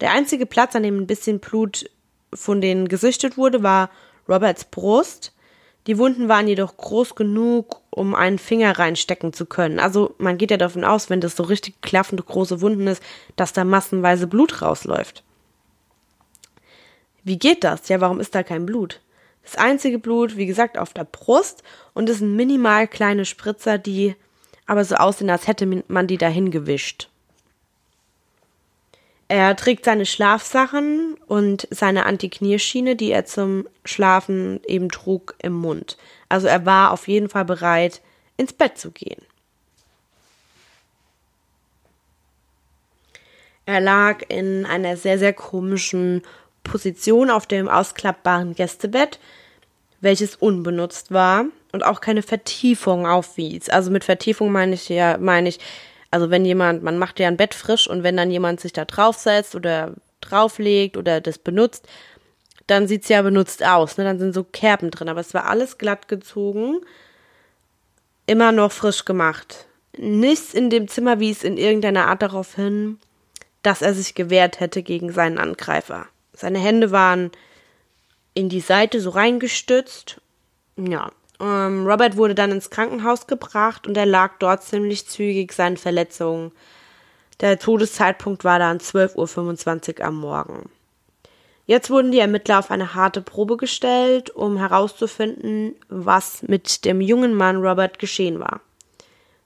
Der 0.00 0.12
einzige 0.12 0.44
Platz, 0.46 0.76
an 0.76 0.82
dem 0.82 0.98
ein 0.98 1.06
bisschen 1.06 1.38
Blut 1.38 1.88
von 2.34 2.60
denen 2.60 2.88
gesichtet 2.88 3.38
wurde, 3.38 3.62
war 3.62 3.90
Roberts 4.28 4.64
Brust. 4.64 5.32
Die 5.86 5.98
Wunden 5.98 6.28
waren 6.28 6.48
jedoch 6.48 6.76
groß 6.76 7.14
genug, 7.14 7.80
um 7.90 8.14
einen 8.14 8.38
Finger 8.38 8.76
reinstecken 8.78 9.32
zu 9.32 9.46
können. 9.46 9.78
Also 9.78 10.14
man 10.18 10.36
geht 10.36 10.50
ja 10.50 10.56
davon 10.56 10.84
aus, 10.84 11.08
wenn 11.08 11.20
das 11.20 11.36
so 11.36 11.44
richtig 11.44 11.80
klaffende 11.80 12.24
große 12.24 12.60
Wunden 12.60 12.88
ist, 12.88 13.02
dass 13.36 13.52
da 13.52 13.64
massenweise 13.64 14.26
Blut 14.26 14.60
rausläuft. 14.60 15.22
Wie 17.22 17.38
geht 17.38 17.64
das? 17.64 17.88
Ja, 17.88 18.00
warum 18.00 18.20
ist 18.20 18.34
da 18.34 18.42
kein 18.42 18.66
Blut? 18.66 19.00
Das 19.46 19.54
einzige 19.56 20.00
Blut, 20.00 20.36
wie 20.36 20.46
gesagt, 20.46 20.76
auf 20.76 20.92
der 20.92 21.04
Brust 21.04 21.62
und 21.94 22.10
es 22.10 22.18
sind 22.18 22.34
minimal 22.34 22.88
kleine 22.88 23.24
Spritzer, 23.24 23.78
die 23.78 24.16
aber 24.66 24.84
so 24.84 24.96
aussehen, 24.96 25.30
als 25.30 25.46
hätte 25.46 25.84
man 25.86 26.08
die 26.08 26.18
dahin 26.18 26.50
gewischt. 26.50 27.08
Er 29.28 29.54
trägt 29.54 29.84
seine 29.84 30.04
Schlafsachen 30.04 31.16
und 31.28 31.68
seine 31.70 32.06
Antiknierschiene, 32.06 32.96
die 32.96 33.12
er 33.12 33.24
zum 33.24 33.68
Schlafen 33.84 34.60
eben 34.66 34.88
trug, 34.88 35.36
im 35.38 35.52
Mund. 35.52 35.96
Also 36.28 36.48
er 36.48 36.66
war 36.66 36.90
auf 36.90 37.06
jeden 37.06 37.28
Fall 37.28 37.44
bereit, 37.44 38.02
ins 38.36 38.52
Bett 38.52 38.76
zu 38.78 38.90
gehen. 38.90 39.22
Er 43.64 43.80
lag 43.80 44.22
in 44.28 44.66
einer 44.66 44.96
sehr, 44.96 45.20
sehr 45.20 45.32
komischen 45.32 46.22
Position 46.66 47.30
auf 47.30 47.46
dem 47.46 47.68
ausklappbaren 47.68 48.54
Gästebett, 48.54 49.18
welches 50.00 50.36
unbenutzt 50.36 51.12
war 51.12 51.46
und 51.72 51.84
auch 51.84 52.00
keine 52.00 52.22
Vertiefung 52.22 53.06
aufwies. 53.06 53.68
Also 53.68 53.90
mit 53.90 54.04
Vertiefung 54.04 54.52
meine 54.52 54.74
ich 54.74 54.88
ja, 54.88 55.16
meine 55.18 55.48
ich, 55.48 55.58
also 56.10 56.30
wenn 56.30 56.44
jemand, 56.44 56.82
man 56.82 56.98
macht 56.98 57.18
ja 57.18 57.28
ein 57.28 57.36
Bett 57.36 57.54
frisch 57.54 57.88
und 57.88 58.02
wenn 58.02 58.16
dann 58.16 58.30
jemand 58.30 58.60
sich 58.60 58.72
da 58.72 58.84
draufsetzt 58.84 59.54
oder 59.54 59.94
drauflegt 60.20 60.96
oder 60.96 61.20
das 61.20 61.38
benutzt, 61.38 61.88
dann 62.66 62.88
sieht's 62.88 63.08
ja 63.08 63.22
benutzt 63.22 63.64
aus, 63.64 63.96
ne? 63.96 64.04
Dann 64.04 64.18
sind 64.18 64.34
so 64.34 64.42
Kerben 64.42 64.90
drin, 64.90 65.08
aber 65.08 65.20
es 65.20 65.34
war 65.34 65.46
alles 65.46 65.78
glatt 65.78 66.08
gezogen, 66.08 66.80
immer 68.26 68.50
noch 68.52 68.72
frisch 68.72 69.04
gemacht. 69.04 69.66
Nichts 69.96 70.52
in 70.52 70.68
dem 70.68 70.88
Zimmer 70.88 71.20
wies 71.20 71.44
in 71.44 71.58
irgendeiner 71.58 72.08
Art 72.08 72.22
darauf 72.22 72.56
hin, 72.56 72.98
dass 73.62 73.82
er 73.82 73.94
sich 73.94 74.14
gewehrt 74.14 74.60
hätte 74.60 74.82
gegen 74.82 75.12
seinen 75.12 75.38
Angreifer. 75.38 76.06
Seine 76.36 76.58
Hände 76.58 76.92
waren 76.92 77.32
in 78.34 78.48
die 78.50 78.60
Seite 78.60 79.00
so 79.00 79.10
reingestützt. 79.10 80.20
Ja. 80.76 81.10
Ähm, 81.40 81.86
Robert 81.86 82.16
wurde 82.16 82.34
dann 82.34 82.52
ins 82.52 82.70
Krankenhaus 82.70 83.26
gebracht 83.26 83.86
und 83.86 83.96
er 83.96 84.06
lag 84.06 84.34
dort 84.38 84.62
ziemlich 84.62 85.06
zügig 85.08 85.52
seinen 85.52 85.78
Verletzungen. 85.78 86.52
Der 87.40 87.58
Todeszeitpunkt 87.58 88.44
war 88.44 88.58
dann 88.58 88.78
12.25 88.78 89.98
Uhr 89.98 90.06
am 90.06 90.16
Morgen. 90.16 90.70
Jetzt 91.64 91.90
wurden 91.90 92.12
die 92.12 92.20
Ermittler 92.20 92.58
auf 92.60 92.70
eine 92.70 92.94
harte 92.94 93.22
Probe 93.22 93.56
gestellt, 93.56 94.30
um 94.30 94.56
herauszufinden, 94.56 95.74
was 95.88 96.42
mit 96.42 96.84
dem 96.84 97.00
jungen 97.00 97.34
Mann 97.34 97.56
Robert 97.56 97.98
geschehen 97.98 98.38
war. 98.38 98.60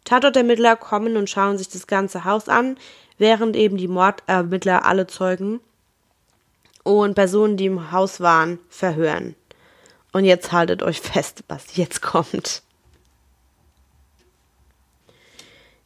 Tatortermittler 0.04 0.76
kommen 0.76 1.16
und 1.16 1.30
schauen 1.30 1.56
sich 1.56 1.68
das 1.68 1.86
ganze 1.86 2.24
Haus 2.24 2.48
an, 2.48 2.76
während 3.18 3.56
eben 3.56 3.76
die 3.76 3.88
Mordermittler 3.88 4.84
alle 4.84 5.06
Zeugen 5.06 5.60
und 6.82 7.14
Personen, 7.14 7.56
die 7.56 7.66
im 7.66 7.92
Haus 7.92 8.20
waren, 8.20 8.58
verhören. 8.68 9.34
Und 10.12 10.24
jetzt 10.24 10.52
haltet 10.52 10.82
euch 10.82 11.00
fest, 11.00 11.44
was 11.48 11.76
jetzt 11.76 12.02
kommt. 12.02 12.62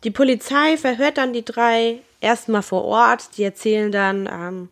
Die 0.05 0.11
Polizei 0.11 0.77
verhört 0.77 1.19
dann 1.19 1.33
die 1.33 1.45
drei 1.45 2.01
erstmal 2.21 2.63
vor 2.63 2.85
Ort. 2.85 3.37
Die 3.37 3.43
erzählen 3.43 3.91
dann, 3.91 4.29
ähm, 4.31 4.69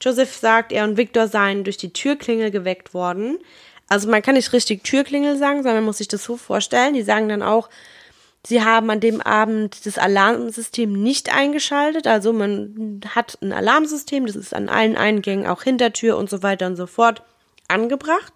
Joseph 0.00 0.34
sagt, 0.34 0.72
er 0.72 0.84
und 0.84 0.96
Victor 0.96 1.28
seien 1.28 1.64
durch 1.64 1.76
die 1.76 1.92
Türklingel 1.92 2.50
geweckt 2.50 2.94
worden. 2.94 3.38
Also 3.88 4.08
man 4.08 4.22
kann 4.22 4.36
nicht 4.36 4.52
richtig 4.52 4.84
Türklingel 4.84 5.36
sagen, 5.36 5.58
sondern 5.58 5.76
man 5.76 5.86
muss 5.86 5.98
sich 5.98 6.08
das 6.08 6.24
so 6.24 6.36
vorstellen. 6.36 6.94
Die 6.94 7.02
sagen 7.02 7.28
dann 7.28 7.42
auch, 7.42 7.68
sie 8.46 8.64
haben 8.64 8.90
an 8.90 9.00
dem 9.00 9.20
Abend 9.20 9.86
das 9.86 9.98
Alarmsystem 9.98 10.92
nicht 10.92 11.34
eingeschaltet. 11.34 12.06
Also 12.06 12.32
man 12.32 13.00
hat 13.14 13.38
ein 13.42 13.52
Alarmsystem, 13.52 14.26
das 14.26 14.36
ist 14.36 14.54
an 14.54 14.68
allen 14.68 14.96
Eingängen, 14.96 15.46
auch 15.46 15.62
Hintertür 15.62 16.16
und 16.16 16.30
so 16.30 16.42
weiter 16.42 16.66
und 16.66 16.76
so 16.76 16.86
fort 16.86 17.22
angebracht. 17.68 18.32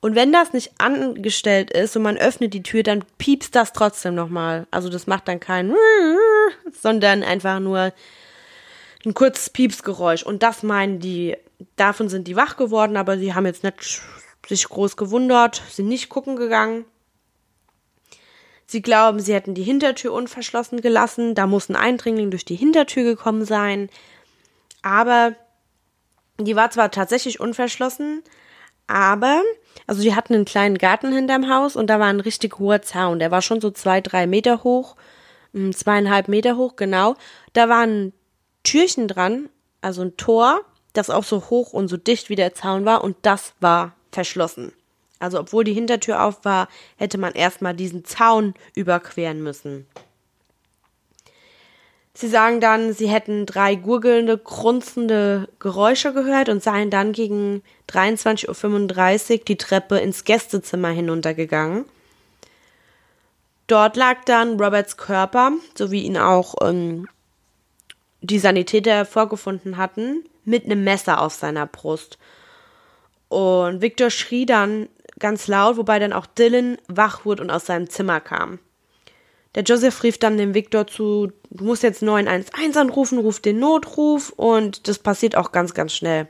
Und 0.00 0.16
wenn 0.16 0.32
das 0.32 0.52
nicht 0.52 0.72
angestellt 0.78 1.70
ist 1.70 1.96
und 1.96 2.02
man 2.02 2.16
öffnet 2.16 2.52
die 2.54 2.64
Tür, 2.64 2.82
dann 2.82 3.04
piepst 3.18 3.54
das 3.54 3.72
trotzdem 3.72 4.16
nochmal. 4.16 4.66
Also 4.72 4.88
das 4.88 5.06
macht 5.06 5.28
dann 5.28 5.38
kein, 5.38 5.72
sondern 6.72 7.22
einfach 7.22 7.60
nur 7.60 7.92
ein 9.04 9.14
kurzes 9.14 9.50
Piepsgeräusch. 9.50 10.24
Und 10.24 10.42
das 10.42 10.64
meinen 10.64 10.98
die, 10.98 11.36
davon 11.76 12.08
sind 12.08 12.26
die 12.26 12.34
wach 12.34 12.56
geworden, 12.56 12.96
aber 12.96 13.16
sie 13.16 13.34
haben 13.34 13.46
jetzt 13.46 13.62
nicht 13.62 14.02
sich 14.48 14.68
groß 14.68 14.96
gewundert, 14.96 15.62
sind 15.70 15.86
nicht 15.86 16.08
gucken 16.08 16.34
gegangen. 16.34 16.84
Sie 18.72 18.80
glauben, 18.80 19.20
sie 19.20 19.34
hätten 19.34 19.52
die 19.52 19.62
Hintertür 19.62 20.14
unverschlossen 20.14 20.80
gelassen, 20.80 21.34
da 21.34 21.46
muss 21.46 21.68
ein 21.68 21.76
Eindringling 21.76 22.30
durch 22.30 22.46
die 22.46 22.56
Hintertür 22.56 23.04
gekommen 23.04 23.44
sein. 23.44 23.90
Aber 24.80 25.36
die 26.40 26.56
war 26.56 26.70
zwar 26.70 26.90
tatsächlich 26.90 27.38
unverschlossen, 27.38 28.22
aber, 28.86 29.42
also 29.86 30.00
die 30.00 30.14
hatten 30.14 30.32
einen 30.32 30.46
kleinen 30.46 30.78
Garten 30.78 31.12
hinterm 31.12 31.50
Haus 31.50 31.76
und 31.76 31.88
da 31.88 32.00
war 32.00 32.06
ein 32.06 32.20
richtig 32.20 32.58
hoher 32.58 32.80
Zaun. 32.80 33.18
Der 33.18 33.30
war 33.30 33.42
schon 33.42 33.60
so 33.60 33.70
zwei, 33.70 34.00
drei 34.00 34.26
Meter 34.26 34.64
hoch, 34.64 34.96
hm, 35.52 35.74
zweieinhalb 35.74 36.28
Meter 36.28 36.56
hoch, 36.56 36.74
genau. 36.76 37.16
Da 37.52 37.68
waren 37.68 38.14
Türchen 38.64 39.06
dran, 39.06 39.50
also 39.82 40.00
ein 40.00 40.16
Tor, 40.16 40.62
das 40.94 41.10
auch 41.10 41.24
so 41.24 41.50
hoch 41.50 41.74
und 41.74 41.88
so 41.88 41.98
dicht 41.98 42.30
wie 42.30 42.36
der 42.36 42.54
Zaun 42.54 42.86
war 42.86 43.04
und 43.04 43.16
das 43.20 43.52
war 43.60 43.92
verschlossen. 44.12 44.72
Also 45.22 45.38
obwohl 45.38 45.62
die 45.62 45.72
Hintertür 45.72 46.22
auf 46.22 46.44
war, 46.44 46.68
hätte 46.96 47.16
man 47.16 47.32
erstmal 47.32 47.74
diesen 47.74 48.04
Zaun 48.04 48.54
überqueren 48.74 49.42
müssen. 49.42 49.86
Sie 52.14 52.28
sagen 52.28 52.60
dann, 52.60 52.92
sie 52.92 53.08
hätten 53.08 53.46
drei 53.46 53.76
gurgelnde, 53.76 54.36
grunzende 54.36 55.48
Geräusche 55.60 56.12
gehört 56.12 56.48
und 56.48 56.62
seien 56.62 56.90
dann 56.90 57.12
gegen 57.12 57.62
23.35 57.88 59.32
Uhr 59.38 59.44
die 59.44 59.56
Treppe 59.56 59.98
ins 59.98 60.24
Gästezimmer 60.24 60.90
hinuntergegangen. 60.90 61.84
Dort 63.68 63.96
lag 63.96 64.24
dann 64.26 64.60
Roberts 64.60 64.96
Körper, 64.96 65.52
so 65.78 65.90
wie 65.90 66.02
ihn 66.02 66.18
auch 66.18 66.56
ähm, 66.60 67.08
die 68.20 68.40
Sanitäter 68.40 69.06
vorgefunden 69.06 69.76
hatten, 69.76 70.24
mit 70.44 70.64
einem 70.64 70.82
Messer 70.84 71.20
auf 71.20 71.32
seiner 71.32 71.66
Brust. 71.66 72.18
Und 73.32 73.80
Victor 73.80 74.10
schrie 74.10 74.44
dann 74.44 74.90
ganz 75.22 75.48
laut, 75.48 75.78
wobei 75.78 75.98
dann 75.98 76.12
auch 76.12 76.26
Dylan 76.26 76.76
wach 76.88 77.24
wurde 77.24 77.42
und 77.42 77.50
aus 77.50 77.64
seinem 77.64 77.88
Zimmer 77.88 78.20
kam. 78.20 78.58
Der 79.54 79.62
Joseph 79.62 80.02
rief 80.02 80.18
dann 80.18 80.36
dem 80.36 80.54
Victor 80.54 80.86
zu, 80.86 81.32
du 81.50 81.64
musst 81.64 81.82
jetzt 81.82 82.02
911 82.02 82.76
anrufen, 82.76 83.18
ruf 83.18 83.40
den 83.40 83.58
Notruf 83.58 84.30
und 84.30 84.88
das 84.88 84.98
passiert 84.98 85.36
auch 85.36 85.52
ganz, 85.52 85.72
ganz 85.74 85.94
schnell. 85.94 86.28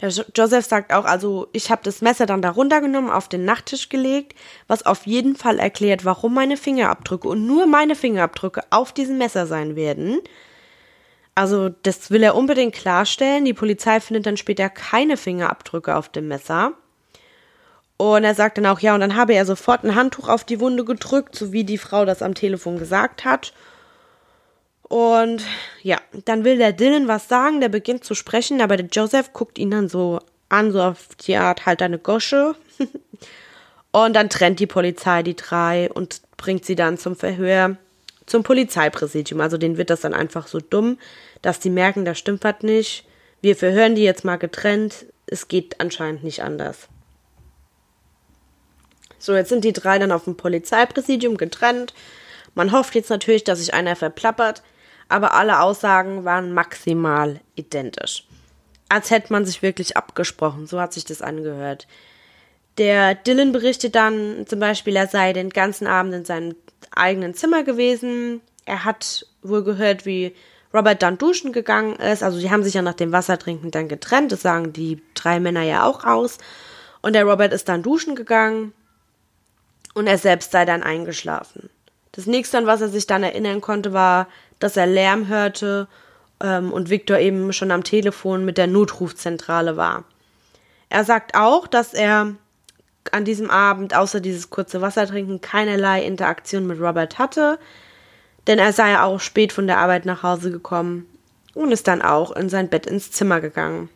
Der 0.00 0.10
Joseph 0.34 0.64
sagt 0.64 0.92
auch, 0.92 1.04
also 1.04 1.48
ich 1.52 1.70
habe 1.70 1.82
das 1.84 2.00
Messer 2.00 2.24
dann 2.24 2.40
da 2.40 2.50
runtergenommen, 2.50 3.10
auf 3.10 3.28
den 3.28 3.44
Nachttisch 3.44 3.90
gelegt, 3.90 4.34
was 4.66 4.86
auf 4.86 5.06
jeden 5.06 5.36
Fall 5.36 5.58
erklärt, 5.58 6.04
warum 6.04 6.34
meine 6.34 6.56
Fingerabdrücke 6.56 7.28
und 7.28 7.46
nur 7.46 7.66
meine 7.66 7.94
Fingerabdrücke 7.94 8.62
auf 8.70 8.92
diesem 8.92 9.18
Messer 9.18 9.46
sein 9.46 9.76
werden. 9.76 10.20
Also 11.34 11.68
das 11.68 12.10
will 12.10 12.22
er 12.22 12.34
unbedingt 12.34 12.74
klarstellen. 12.74 13.44
Die 13.44 13.54
Polizei 13.54 14.00
findet 14.00 14.26
dann 14.26 14.36
später 14.36 14.68
keine 14.68 15.16
Fingerabdrücke 15.16 15.96
auf 15.96 16.08
dem 16.08 16.28
Messer. 16.28 16.72
Und 18.00 18.24
er 18.24 18.34
sagt 18.34 18.56
dann 18.56 18.64
auch, 18.64 18.80
ja, 18.80 18.94
und 18.94 19.00
dann 19.00 19.14
habe 19.14 19.34
er 19.34 19.44
sofort 19.44 19.84
ein 19.84 19.94
Handtuch 19.94 20.30
auf 20.30 20.42
die 20.42 20.58
Wunde 20.58 20.86
gedrückt, 20.86 21.36
so 21.36 21.52
wie 21.52 21.64
die 21.64 21.76
Frau 21.76 22.06
das 22.06 22.22
am 22.22 22.32
Telefon 22.32 22.78
gesagt 22.78 23.26
hat. 23.26 23.52
Und 24.84 25.44
ja, 25.82 25.98
dann 26.24 26.42
will 26.42 26.56
der 26.56 26.72
Dylan 26.72 27.08
was 27.08 27.28
sagen, 27.28 27.60
der 27.60 27.68
beginnt 27.68 28.04
zu 28.04 28.14
sprechen, 28.14 28.62
aber 28.62 28.78
der 28.78 28.86
Joseph 28.86 29.34
guckt 29.34 29.58
ihn 29.58 29.70
dann 29.70 29.90
so 29.90 30.18
an, 30.48 30.72
so 30.72 30.80
auf 30.80 31.08
die 31.26 31.36
Art 31.36 31.66
halt 31.66 31.82
eine 31.82 31.98
Gosche. 31.98 32.54
und 33.92 34.16
dann 34.16 34.30
trennt 34.30 34.60
die 34.60 34.66
Polizei 34.66 35.22
die 35.22 35.36
drei 35.36 35.90
und 35.92 36.22
bringt 36.38 36.64
sie 36.64 36.76
dann 36.76 36.96
zum 36.96 37.16
Verhör 37.16 37.76
zum 38.24 38.44
Polizeipräsidium. 38.44 39.42
Also 39.42 39.58
denen 39.58 39.76
wird 39.76 39.90
das 39.90 40.00
dann 40.00 40.14
einfach 40.14 40.46
so 40.46 40.58
dumm, 40.58 40.96
dass 41.42 41.60
die 41.60 41.68
merken, 41.68 42.06
da 42.06 42.14
stimmt 42.14 42.44
was 42.44 42.62
nicht. 42.62 43.04
Wir 43.42 43.56
verhören 43.56 43.94
die 43.94 44.04
jetzt 44.04 44.24
mal 44.24 44.36
getrennt. 44.36 45.04
Es 45.26 45.48
geht 45.48 45.80
anscheinend 45.80 46.24
nicht 46.24 46.42
anders. 46.42 46.88
So, 49.20 49.36
jetzt 49.36 49.50
sind 49.50 49.64
die 49.64 49.72
drei 49.72 50.00
dann 50.00 50.10
auf 50.10 50.24
dem 50.24 50.36
Polizeipräsidium 50.36 51.36
getrennt. 51.36 51.94
Man 52.56 52.72
hofft 52.72 52.96
jetzt 52.96 53.10
natürlich, 53.10 53.44
dass 53.44 53.60
sich 53.60 53.74
einer 53.74 53.94
verplappert 53.94 54.62
aber 55.10 55.34
alle 55.34 55.60
Aussagen 55.60 56.24
waren 56.24 56.54
maximal 56.54 57.40
identisch. 57.56 58.24
Als 58.88 59.10
hätte 59.10 59.32
man 59.32 59.44
sich 59.44 59.60
wirklich 59.60 59.96
abgesprochen, 59.96 60.66
so 60.66 60.80
hat 60.80 60.92
sich 60.92 61.04
das 61.04 61.20
angehört. 61.20 61.86
Der 62.78 63.14
Dylan 63.16 63.52
berichtet 63.52 63.94
dann 63.96 64.46
zum 64.46 64.60
Beispiel, 64.60 64.96
er 64.96 65.08
sei 65.08 65.32
den 65.32 65.50
ganzen 65.50 65.86
Abend 65.86 66.14
in 66.14 66.24
seinem 66.24 66.54
eigenen 66.94 67.34
Zimmer 67.34 67.64
gewesen. 67.64 68.40
Er 68.64 68.84
hat 68.84 69.26
wohl 69.42 69.64
gehört, 69.64 70.06
wie 70.06 70.34
Robert 70.72 71.02
dann 71.02 71.18
duschen 71.18 71.52
gegangen 71.52 71.96
ist. 71.96 72.22
Also 72.22 72.38
die 72.38 72.50
haben 72.50 72.62
sich 72.62 72.74
ja 72.74 72.82
nach 72.82 72.94
dem 72.94 73.10
Wassertrinken 73.10 73.72
dann 73.72 73.88
getrennt. 73.88 74.30
Das 74.30 74.42
sagen 74.42 74.72
die 74.72 75.02
drei 75.14 75.40
Männer 75.40 75.62
ja 75.62 75.84
auch 75.84 76.04
aus. 76.04 76.38
Und 77.02 77.14
der 77.14 77.24
Robert 77.24 77.52
ist 77.52 77.68
dann 77.68 77.82
duschen 77.82 78.14
gegangen 78.14 78.72
und 79.94 80.06
er 80.06 80.18
selbst 80.18 80.52
sei 80.52 80.64
dann 80.64 80.82
eingeschlafen. 80.82 81.70
Das 82.12 82.26
nächste, 82.26 82.58
an 82.58 82.66
was 82.66 82.80
er 82.80 82.88
sich 82.88 83.06
dann 83.06 83.22
erinnern 83.22 83.60
konnte, 83.60 83.92
war, 83.92 84.26
dass 84.58 84.76
er 84.76 84.86
Lärm 84.86 85.28
hörte 85.28 85.88
ähm, 86.42 86.72
und 86.72 86.90
Victor 86.90 87.18
eben 87.18 87.52
schon 87.52 87.70
am 87.70 87.84
Telefon 87.84 88.44
mit 88.44 88.58
der 88.58 88.66
Notrufzentrale 88.66 89.76
war. 89.76 90.04
Er 90.88 91.04
sagt 91.04 91.34
auch, 91.34 91.66
dass 91.66 91.94
er 91.94 92.34
an 93.12 93.24
diesem 93.24 93.50
Abend 93.50 93.94
außer 93.94 94.20
dieses 94.20 94.50
kurze 94.50 94.80
Wassertrinken 94.80 95.40
keinerlei 95.40 96.02
Interaktion 96.04 96.66
mit 96.66 96.80
Robert 96.80 97.18
hatte, 97.18 97.58
denn 98.46 98.58
er 98.58 98.72
sei 98.72 98.98
auch 99.00 99.20
spät 99.20 99.52
von 99.52 99.66
der 99.66 99.78
Arbeit 99.78 100.04
nach 100.04 100.22
Hause 100.22 100.50
gekommen 100.50 101.06
und 101.54 101.72
ist 101.72 101.88
dann 101.88 102.02
auch 102.02 102.32
in 102.32 102.48
sein 102.48 102.68
Bett 102.68 102.86
ins 102.86 103.10
Zimmer 103.10 103.40
gegangen. 103.40 103.88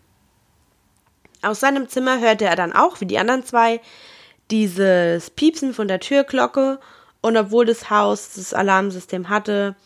Aus 1.42 1.60
seinem 1.60 1.88
Zimmer 1.88 2.20
hörte 2.20 2.46
er 2.46 2.56
dann 2.56 2.72
auch, 2.72 3.00
wie 3.00 3.06
die 3.06 3.18
anderen 3.18 3.44
zwei, 3.44 3.80
dieses 4.50 5.30
Piepsen 5.30 5.74
von 5.74 5.88
der 5.88 6.00
Türglocke 6.00 6.78
und 7.20 7.36
obwohl 7.36 7.66
das 7.66 7.90
Haus 7.90 8.34
das 8.34 8.52
Alarmsystem 8.52 9.28
hatte, 9.28 9.76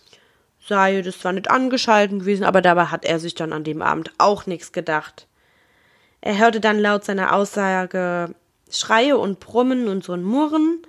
sei 0.67 1.01
das 1.03 1.21
zwar 1.21 1.33
nicht 1.33 1.51
angeschalten 1.51 2.21
gewesen, 2.21 2.45
aber 2.45 2.63
dabei 2.63 2.87
hat 2.87 3.05
er 3.05 3.19
sich 3.19 3.35
dann 3.35 3.53
an 3.53 3.65
dem 3.65 3.83
Abend 3.83 4.13
auch 4.19 4.47
nichts 4.47 4.73
gedacht. 4.73 5.27
Er 6.21 6.39
hörte 6.39 6.61
dann 6.61 6.79
laut 6.79 7.05
seiner 7.05 7.35
Aussage 7.35 8.35
Schreie 8.71 9.17
und 9.17 9.41
Brummen 9.41 9.89
und 9.89 10.05
so 10.05 10.13
ein 10.13 10.23
Murren. 10.23 10.83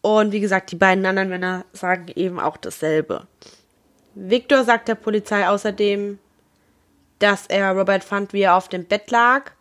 Und 0.00 0.32
wie 0.32 0.40
gesagt, 0.40 0.72
die 0.72 0.76
beiden 0.76 1.06
anderen 1.06 1.28
Männer 1.28 1.64
sagen 1.72 2.06
eben 2.16 2.40
auch 2.40 2.56
dasselbe. 2.56 3.26
Victor 4.14 4.64
sagt 4.64 4.88
der 4.88 4.96
Polizei 4.96 5.48
außerdem, 5.48 6.18
dass 7.18 7.46
er 7.46 7.72
Robert 7.72 8.02
fand, 8.02 8.32
wie 8.32 8.42
er 8.42 8.56
auf 8.56 8.68
dem 8.68 8.84
Bett 8.84 9.10
lag 9.10 9.52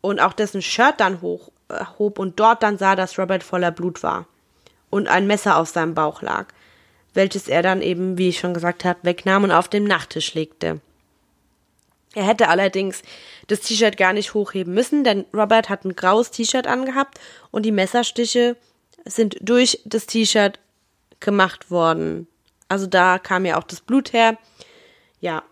und 0.00 0.20
auch 0.20 0.32
dessen 0.32 0.60
Shirt 0.60 0.94
dann 0.98 1.20
hochhob 1.20 1.52
äh, 1.68 1.84
und 1.98 2.40
dort 2.40 2.62
dann 2.62 2.78
sah, 2.78 2.96
dass 2.96 3.18
Robert 3.18 3.42
voller 3.42 3.70
Blut 3.70 4.02
war 4.02 4.26
und 4.90 5.08
ein 5.08 5.26
Messer 5.26 5.58
auf 5.58 5.68
seinem 5.68 5.94
Bauch 5.94 6.22
lag, 6.22 6.46
welches 7.14 7.48
er 7.48 7.62
dann 7.62 7.82
eben, 7.82 8.18
wie 8.18 8.28
ich 8.28 8.38
schon 8.38 8.54
gesagt 8.54 8.84
habe, 8.84 9.00
wegnahm 9.02 9.44
und 9.44 9.52
auf 9.52 9.68
dem 9.68 9.84
Nachttisch 9.84 10.34
legte. 10.34 10.80
Er 12.14 12.24
hätte 12.24 12.48
allerdings 12.48 13.02
das 13.46 13.60
T-Shirt 13.60 13.98
gar 13.98 14.14
nicht 14.14 14.32
hochheben 14.32 14.72
müssen, 14.72 15.04
denn 15.04 15.26
Robert 15.34 15.68
hat 15.68 15.84
ein 15.84 15.94
graues 15.94 16.30
T-Shirt 16.30 16.66
angehabt 16.66 17.20
und 17.50 17.64
die 17.64 17.72
Messerstiche 17.72 18.56
sind 19.04 19.36
durch 19.40 19.80
das 19.84 20.06
T-Shirt 20.06 20.58
gemacht 21.20 21.70
worden. 21.70 22.26
Also 22.68 22.86
da 22.86 23.18
kam 23.18 23.44
ja 23.44 23.58
auch 23.58 23.64
das 23.64 23.80
Blut 23.80 24.12
her. 24.12 24.38
Ja. 25.20 25.42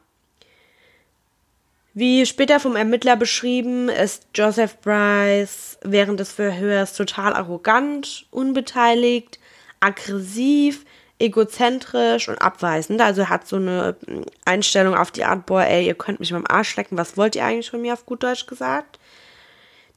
Wie 1.96 2.26
später 2.26 2.58
vom 2.58 2.74
Ermittler 2.74 3.14
beschrieben, 3.14 3.88
ist 3.88 4.26
Joseph 4.34 4.80
Bryce 4.80 5.78
während 5.82 6.18
des 6.18 6.32
Verhörs 6.32 6.94
total 6.94 7.32
arrogant, 7.32 8.26
unbeteiligt, 8.32 9.38
aggressiv, 9.78 10.84
egozentrisch 11.20 12.28
und 12.28 12.42
abweisend. 12.42 13.00
Also 13.00 13.22
er 13.22 13.28
hat 13.28 13.46
so 13.46 13.56
eine 13.56 13.96
Einstellung 14.44 14.96
auf 14.96 15.12
die 15.12 15.24
Art, 15.24 15.46
boah, 15.46 15.62
ey, 15.62 15.86
ihr 15.86 15.94
könnt 15.94 16.18
mich 16.18 16.32
beim 16.32 16.46
Arsch 16.48 16.74
lecken, 16.76 16.98
was 16.98 17.16
wollt 17.16 17.36
ihr 17.36 17.44
eigentlich 17.44 17.70
von 17.70 17.80
mir 17.80 17.92
auf 17.92 18.06
gut 18.06 18.24
Deutsch 18.24 18.46
gesagt? 18.46 18.98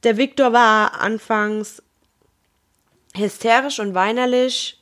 Der 0.04 0.16
Viktor 0.16 0.52
war 0.52 1.00
anfangs 1.00 1.82
hysterisch 3.16 3.80
und 3.80 3.94
weinerlich, 3.94 4.80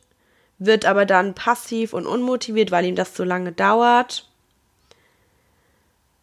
wird 0.58 0.84
aber 0.84 1.06
dann 1.06 1.34
passiv 1.34 1.94
und 1.94 2.06
unmotiviert, 2.06 2.70
weil 2.70 2.84
ihm 2.84 2.94
das 2.94 3.16
so 3.16 3.24
lange 3.24 3.52
dauert. 3.52 4.28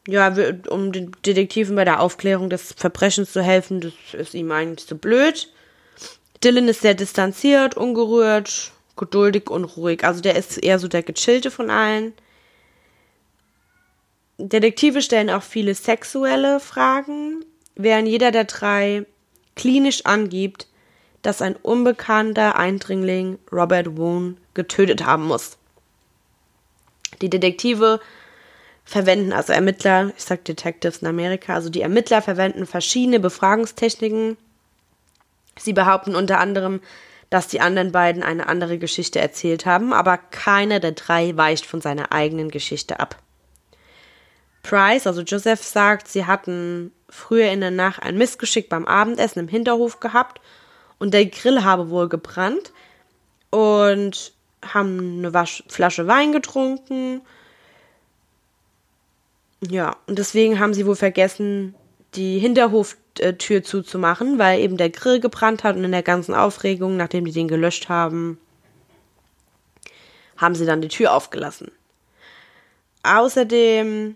Ja, 0.07 0.35
um 0.69 0.91
den 0.91 1.11
Detektiven 1.25 1.75
bei 1.75 1.85
der 1.85 2.01
Aufklärung 2.01 2.49
des 2.49 2.73
Verbrechens 2.73 3.31
zu 3.31 3.41
helfen, 3.41 3.79
das 3.79 3.93
ist 4.13 4.33
ihm 4.33 4.51
eigentlich 4.51 4.87
so 4.87 4.97
blöd. 4.97 5.49
Dylan 6.43 6.67
ist 6.67 6.81
sehr 6.81 6.93
distanziert, 6.93 7.77
ungerührt, 7.77 8.73
geduldig 8.97 9.49
und 9.49 9.63
ruhig. 9.63 10.03
Also 10.03 10.19
der 10.19 10.35
ist 10.35 10.57
eher 10.57 10.77
so 10.77 10.89
der 10.89 11.03
gechillte 11.03 11.51
von 11.51 11.69
allen. 11.69 12.13
Detektive 14.37 15.01
stellen 15.01 15.29
auch 15.29 15.43
viele 15.43 15.73
sexuelle 15.73 16.59
Fragen, 16.59 17.45
während 17.75 18.09
jeder 18.09 18.31
der 18.31 18.43
drei 18.43 19.05
klinisch 19.55 20.05
angibt, 20.05 20.67
dass 21.21 21.41
ein 21.41 21.55
unbekannter 21.55 22.57
Eindringling 22.57 23.39
Robert 23.51 23.95
Woon 23.95 24.37
getötet 24.53 25.05
haben 25.05 25.23
muss. 25.23 25.57
Die 27.21 27.29
Detektive 27.29 28.01
verwenden, 28.83 29.33
also 29.33 29.53
Ermittler, 29.53 30.11
ich 30.17 30.23
sag 30.23 30.45
Detectives 30.45 30.97
in 30.97 31.07
Amerika, 31.07 31.53
also 31.53 31.69
die 31.69 31.81
Ermittler 31.81 32.21
verwenden 32.21 32.65
verschiedene 32.65 33.19
Befragungstechniken. 33.19 34.37
Sie 35.57 35.73
behaupten 35.73 36.15
unter 36.15 36.39
anderem, 36.39 36.81
dass 37.29 37.47
die 37.47 37.61
anderen 37.61 37.91
beiden 37.91 38.21
eine 38.21 38.47
andere 38.47 38.77
Geschichte 38.77 39.19
erzählt 39.19 39.65
haben, 39.65 39.93
aber 39.93 40.17
keiner 40.17 40.79
der 40.79 40.91
drei 40.91 41.35
weicht 41.35 41.65
von 41.65 41.81
seiner 41.81 42.11
eigenen 42.11 42.51
Geschichte 42.51 42.99
ab. 42.99 43.17
Price, 44.61 45.07
also 45.07 45.21
Joseph, 45.21 45.63
sagt, 45.63 46.07
sie 46.07 46.25
hatten 46.25 46.91
früher 47.09 47.51
in 47.51 47.61
der 47.61 47.71
Nacht 47.71 48.01
ein 48.01 48.17
Missgeschick 48.17 48.69
beim 48.69 48.85
Abendessen 48.85 49.39
im 49.39 49.47
Hinterhof 49.47 49.99
gehabt 49.99 50.41
und 50.99 51.13
der 51.13 51.25
Grill 51.25 51.63
habe 51.63 51.89
wohl 51.89 52.07
gebrannt 52.07 52.71
und 53.49 54.33
haben 54.63 55.25
eine 55.25 55.45
Flasche 55.67 56.07
Wein 56.07 56.31
getrunken. 56.31 57.21
Ja, 59.69 59.95
und 60.07 60.19
deswegen 60.19 60.59
haben 60.59 60.73
sie 60.73 60.85
wohl 60.85 60.95
vergessen, 60.95 61.75
die 62.15 62.39
Hinterhoftür 62.39 63.63
zuzumachen, 63.63 64.37
weil 64.37 64.59
eben 64.59 64.77
der 64.77 64.89
Grill 64.89 65.19
gebrannt 65.19 65.63
hat 65.63 65.75
und 65.75 65.83
in 65.83 65.91
der 65.91 66.03
ganzen 66.03 66.35
Aufregung, 66.35 66.97
nachdem 66.97 67.25
die 67.25 67.31
den 67.31 67.47
gelöscht 67.47 67.89
haben, 67.89 68.37
haben 70.37 70.55
sie 70.55 70.65
dann 70.65 70.81
die 70.81 70.89
Tür 70.89 71.13
aufgelassen. 71.13 71.71
Außerdem 73.03 74.15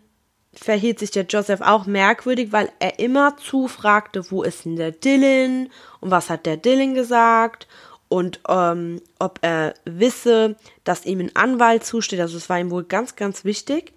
verhielt 0.53 0.99
sich 0.99 1.11
der 1.11 1.25
Joseph 1.25 1.61
auch 1.61 1.85
merkwürdig, 1.85 2.51
weil 2.51 2.71
er 2.79 2.99
immer 2.99 3.37
zufragte, 3.37 4.29
wo 4.31 4.43
ist 4.43 4.65
denn 4.65 4.75
der 4.75 4.91
Dylan 4.91 5.69
und 5.99 6.11
was 6.11 6.29
hat 6.29 6.45
der 6.45 6.57
Dylan 6.57 6.93
gesagt 6.93 7.67
und 8.09 8.39
ähm, 8.47 9.01
ob 9.19 9.39
er 9.41 9.73
wisse, 9.85 10.55
dass 10.83 11.05
ihm 11.05 11.19
ein 11.19 11.35
Anwalt 11.35 11.83
zusteht. 11.85 12.19
Also 12.19 12.37
es 12.37 12.49
war 12.49 12.59
ihm 12.59 12.71
wohl 12.71 12.83
ganz, 12.83 13.15
ganz 13.15 13.43
wichtig. 13.45 13.93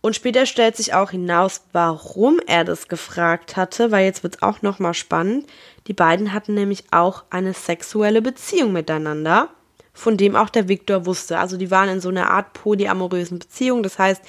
Und 0.00 0.14
später 0.14 0.46
stellt 0.46 0.76
sich 0.76 0.94
auch 0.94 1.10
hinaus, 1.10 1.62
warum 1.72 2.38
er 2.46 2.64
das 2.64 2.88
gefragt 2.88 3.56
hatte, 3.56 3.90
weil 3.90 4.04
jetzt 4.04 4.22
wird 4.22 4.36
es 4.36 4.42
auch 4.42 4.62
nochmal 4.62 4.94
spannend. 4.94 5.46
Die 5.88 5.92
beiden 5.92 6.32
hatten 6.32 6.54
nämlich 6.54 6.84
auch 6.92 7.24
eine 7.30 7.52
sexuelle 7.52 8.22
Beziehung 8.22 8.72
miteinander, 8.72 9.48
von 9.92 10.16
dem 10.16 10.36
auch 10.36 10.50
der 10.50 10.68
Viktor 10.68 11.04
wusste. 11.04 11.38
Also 11.38 11.56
die 11.56 11.70
waren 11.72 11.88
in 11.88 12.00
so 12.00 12.10
einer 12.10 12.30
Art 12.30 12.52
polyamorösen 12.52 13.40
Beziehung. 13.40 13.82
Das 13.82 13.98
heißt, 13.98 14.22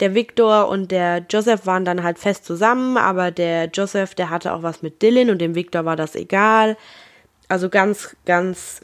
der 0.00 0.14
Viktor 0.14 0.68
und 0.68 0.90
der 0.90 1.24
Joseph 1.30 1.66
waren 1.66 1.84
dann 1.84 2.02
halt 2.02 2.18
fest 2.18 2.44
zusammen, 2.44 2.96
aber 2.96 3.30
der 3.30 3.66
Joseph, 3.66 4.14
der 4.14 4.28
hatte 4.28 4.52
auch 4.52 4.62
was 4.62 4.82
mit 4.82 5.00
Dylan 5.02 5.30
und 5.30 5.38
dem 5.38 5.54
Viktor 5.54 5.84
war 5.84 5.96
das 5.96 6.16
egal. 6.16 6.76
Also 7.48 7.68
ganz, 7.68 8.16
ganz 8.24 8.80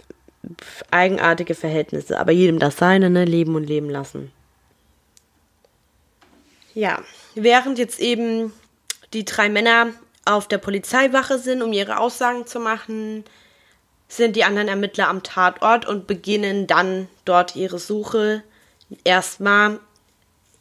eigenartige 0.91 1.55
Verhältnisse. 1.55 2.19
Aber 2.19 2.33
jedem 2.33 2.61
das 2.61 2.77
seine, 2.77 3.11
ne? 3.11 3.25
Leben 3.25 3.57
und 3.57 3.65
leben 3.65 3.91
lassen. 3.91 4.31
Ja, 6.75 7.03
während 7.35 7.79
jetzt 7.79 8.01
eben 8.01 8.53
die 9.13 9.25
drei 9.25 9.49
Männer 9.49 9.89
auf 10.25 10.49
der 10.49 10.59
Polizeiwache 10.59 11.39
sind, 11.39 11.63
um 11.63 11.73
ihre 11.73 11.99
Aussagen 11.99 12.47
zu 12.47 12.61
machen, 12.61 13.25
sind 14.09 14.37
die 14.37 14.45
anderen 14.45 14.69
Ermittler 14.69 15.09
am 15.09 15.23
Tatort 15.23 15.87
und 15.87 16.07
beginnen 16.07 16.67
dann 16.67 17.09
dort 17.25 17.57
ihre 17.57 17.79
Suche 17.79 18.43
erstmal 19.05 19.81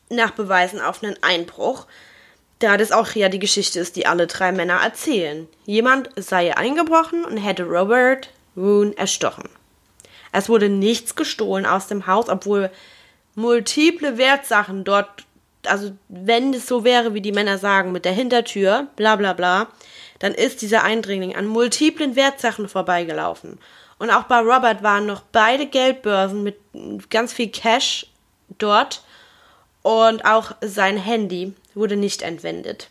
nach 0.10 0.32
Beweisen 0.32 0.82
auf 0.82 1.04
einen 1.04 1.22
Einbruch, 1.22 1.86
da 2.60 2.78
das 2.78 2.92
auch 2.92 3.12
ja 3.14 3.30
die 3.30 3.40
Geschichte 3.40 3.80
ist, 3.80 3.96
die 3.96 4.06
alle 4.06 4.28
drei 4.28 4.52
Männer 4.52 4.80
erzählen. 4.82 5.48
Jemand 5.66 6.10
sei 6.16 6.56
eingebrochen 6.56 7.26
und 7.26 7.38
hätte 7.38 7.64
Robert 7.64 8.30
Woon 8.56 8.96
erstochen. 8.98 9.50
Es 10.32 10.48
wurde 10.48 10.70
nichts 10.70 11.16
gestohlen 11.16 11.66
aus 11.66 11.88
dem 11.88 12.08
Haus, 12.08 12.30
obwohl 12.30 12.70
multiple 13.36 14.18
Wertsachen 14.18 14.84
dort 14.84 15.26
also 15.68 15.92
wenn 16.10 16.54
es 16.54 16.68
so 16.68 16.84
wäre, 16.84 17.14
wie 17.14 17.22
die 17.22 17.32
Männer 17.32 17.58
sagen, 17.58 17.92
mit 17.92 18.06
der 18.06 18.14
Hintertür, 18.14 18.88
bla 18.96 19.16
bla 19.16 19.34
bla, 19.34 19.68
dann 20.20 20.34
ist 20.34 20.62
dieser 20.62 20.84
Eindringling 20.84 21.36
an 21.36 21.48
multiplen 21.48 22.16
Wertsachen 22.16 22.68
vorbeigelaufen. 22.68 23.60
Und 23.98 24.10
auch 24.10 24.24
bei 24.24 24.40
Robert 24.40 24.84
waren 24.84 25.06
noch 25.06 25.22
beide 25.32 25.68
Geldbörsen 25.68 26.44
mit 26.44 26.58
ganz 27.10 27.34
viel 27.34 27.50
Cash 27.50 28.08
dort 28.58 29.04
und 29.84 30.26
auch 30.26 30.54
sein 30.62 30.98
Handy 30.98 31.54
wurde 31.76 31.96
nicht 31.96 32.22
entwendet. 32.22 32.90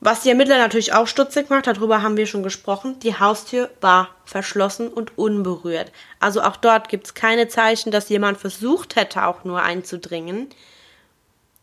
Was 0.00 0.22
die 0.22 0.28
Ermittler 0.28 0.58
natürlich 0.58 0.92
auch 0.92 1.06
stutzig 1.06 1.48
macht, 1.48 1.66
darüber 1.66 2.02
haben 2.02 2.16
wir 2.16 2.26
schon 2.26 2.42
gesprochen, 2.42 2.98
die 3.00 3.18
Haustür 3.18 3.70
war 3.80 4.10
verschlossen 4.24 4.88
und 4.88 5.16
unberührt. 5.16 5.90
Also 6.20 6.42
auch 6.42 6.56
dort 6.56 6.88
gibt 6.88 7.06
es 7.06 7.14
keine 7.14 7.48
Zeichen, 7.48 7.90
dass 7.90 8.08
jemand 8.08 8.38
versucht 8.38 8.96
hätte, 8.96 9.26
auch 9.26 9.44
nur 9.44 9.62
einzudringen. 9.62 10.50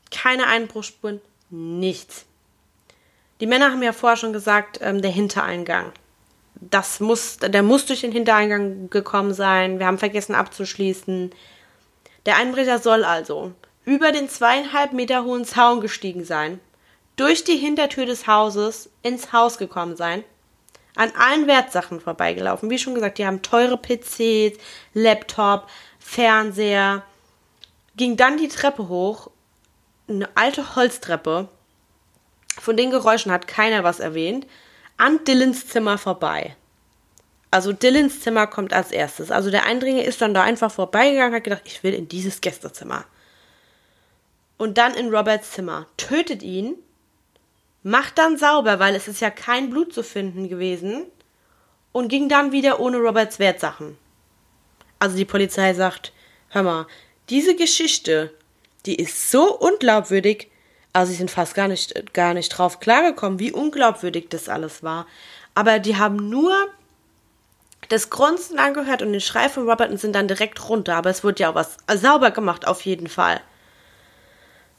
Keine 0.09 0.47
Einbruchsspuren, 0.47 1.21
nichts. 1.51 2.25
Die 3.39 3.47
Männer 3.47 3.71
haben 3.71 3.83
ja 3.83 3.93
vorher 3.93 4.17
schon 4.17 4.33
gesagt, 4.33 4.79
ähm, 4.81 5.01
der 5.01 5.11
Hintereingang. 5.11 5.91
Das 6.55 6.99
muss, 6.99 7.37
der 7.37 7.63
muss 7.63 7.85
durch 7.85 8.01
den 8.01 8.11
Hintereingang 8.11 8.89
gekommen 8.89 9.33
sein. 9.33 9.79
Wir 9.79 9.85
haben 9.85 9.97
vergessen 9.97 10.33
abzuschließen. 10.33 11.31
Der 12.25 12.37
Einbrecher 12.37 12.79
soll 12.79 13.03
also 13.03 13.51
über 13.85 14.11
den 14.11 14.29
zweieinhalb 14.29 14.93
Meter 14.93 15.25
hohen 15.25 15.45
Zaun 15.45 15.81
gestiegen 15.81 16.23
sein, 16.23 16.59
durch 17.15 17.43
die 17.43 17.57
Hintertür 17.57 18.05
des 18.05 18.27
Hauses 18.27 18.89
ins 19.01 19.33
Haus 19.33 19.57
gekommen 19.57 19.95
sein, 19.95 20.23
an 20.95 21.11
allen 21.17 21.47
Wertsachen 21.47 21.99
vorbeigelaufen. 21.99 22.69
Wie 22.69 22.77
schon 22.77 22.95
gesagt, 22.95 23.17
die 23.17 23.25
haben 23.25 23.41
teure 23.41 23.77
PCs, 23.77 24.59
Laptop, 24.93 25.67
Fernseher, 25.99 27.03
ging 27.95 28.17
dann 28.17 28.37
die 28.37 28.47
Treppe 28.47 28.87
hoch, 28.87 29.29
eine 30.07 30.29
alte 30.35 30.75
Holztreppe, 30.75 31.47
von 32.59 32.77
den 32.77 32.91
Geräuschen 32.91 33.31
hat 33.31 33.47
keiner 33.47 33.83
was 33.83 33.99
erwähnt, 33.99 34.45
an 34.97 35.23
Dylans 35.25 35.67
Zimmer 35.67 35.97
vorbei. 35.97 36.55
Also 37.49 37.71
Dylans 37.73 38.21
Zimmer 38.21 38.47
kommt 38.47 38.73
als 38.73 38.91
erstes. 38.91 39.31
Also 39.31 39.51
der 39.51 39.65
Eindringer 39.65 40.03
ist 40.03 40.21
dann 40.21 40.33
da 40.33 40.43
einfach 40.43 40.71
vorbeigegangen, 40.71 41.35
hat 41.35 41.43
gedacht, 41.43 41.63
ich 41.65 41.83
will 41.83 41.93
in 41.93 42.07
dieses 42.07 42.41
Gästezimmer. 42.41 43.05
Und 44.57 44.77
dann 44.77 44.93
in 44.93 45.13
Roberts 45.13 45.51
Zimmer, 45.51 45.87
tötet 45.97 46.43
ihn, 46.43 46.75
macht 47.83 48.17
dann 48.17 48.37
sauber, 48.37 48.79
weil 48.79 48.95
es 48.95 49.07
ist 49.07 49.21
ja 49.21 49.29
kein 49.29 49.69
Blut 49.69 49.93
zu 49.93 50.03
finden 50.03 50.49
gewesen 50.49 51.05
und 51.91 52.07
ging 52.07 52.29
dann 52.29 52.51
wieder 52.51 52.79
ohne 52.79 52.97
Roberts 52.97 53.39
Wertsachen. 53.39 53.97
Also 54.99 55.17
die 55.17 55.25
Polizei 55.25 55.73
sagt, 55.73 56.13
hör 56.49 56.63
mal, 56.63 56.87
diese 57.29 57.55
Geschichte, 57.55 58.33
die 58.85 58.95
ist 58.95 59.29
so 59.31 59.53
unglaubwürdig, 59.57 60.49
also 60.93 61.11
sie 61.11 61.17
sind 61.17 61.31
fast 61.31 61.55
gar 61.55 61.67
nicht, 61.67 62.13
gar 62.13 62.33
nicht 62.33 62.49
drauf 62.49 62.79
klargekommen, 62.79 63.39
wie 63.39 63.51
unglaubwürdig 63.51 64.27
das 64.29 64.47
alles 64.47 64.83
war. 64.83 65.07
Aber 65.55 65.79
die 65.79 65.97
haben 65.97 66.29
nur 66.29 66.53
das 67.89 68.09
Grunzen 68.09 68.59
angehört 68.59 69.01
und 69.01 69.11
den 69.11 69.21
Schrei 69.21 69.49
von 69.49 69.67
Robert 69.69 69.91
und 69.91 69.99
sind 69.99 70.13
dann 70.13 70.27
direkt 70.27 70.69
runter. 70.69 70.95
Aber 70.95 71.09
es 71.09 71.23
wurde 71.23 71.43
ja 71.43 71.51
auch 71.51 71.55
was 71.55 71.77
sauber 71.93 72.31
gemacht, 72.31 72.67
auf 72.67 72.81
jeden 72.81 73.07
Fall. 73.07 73.41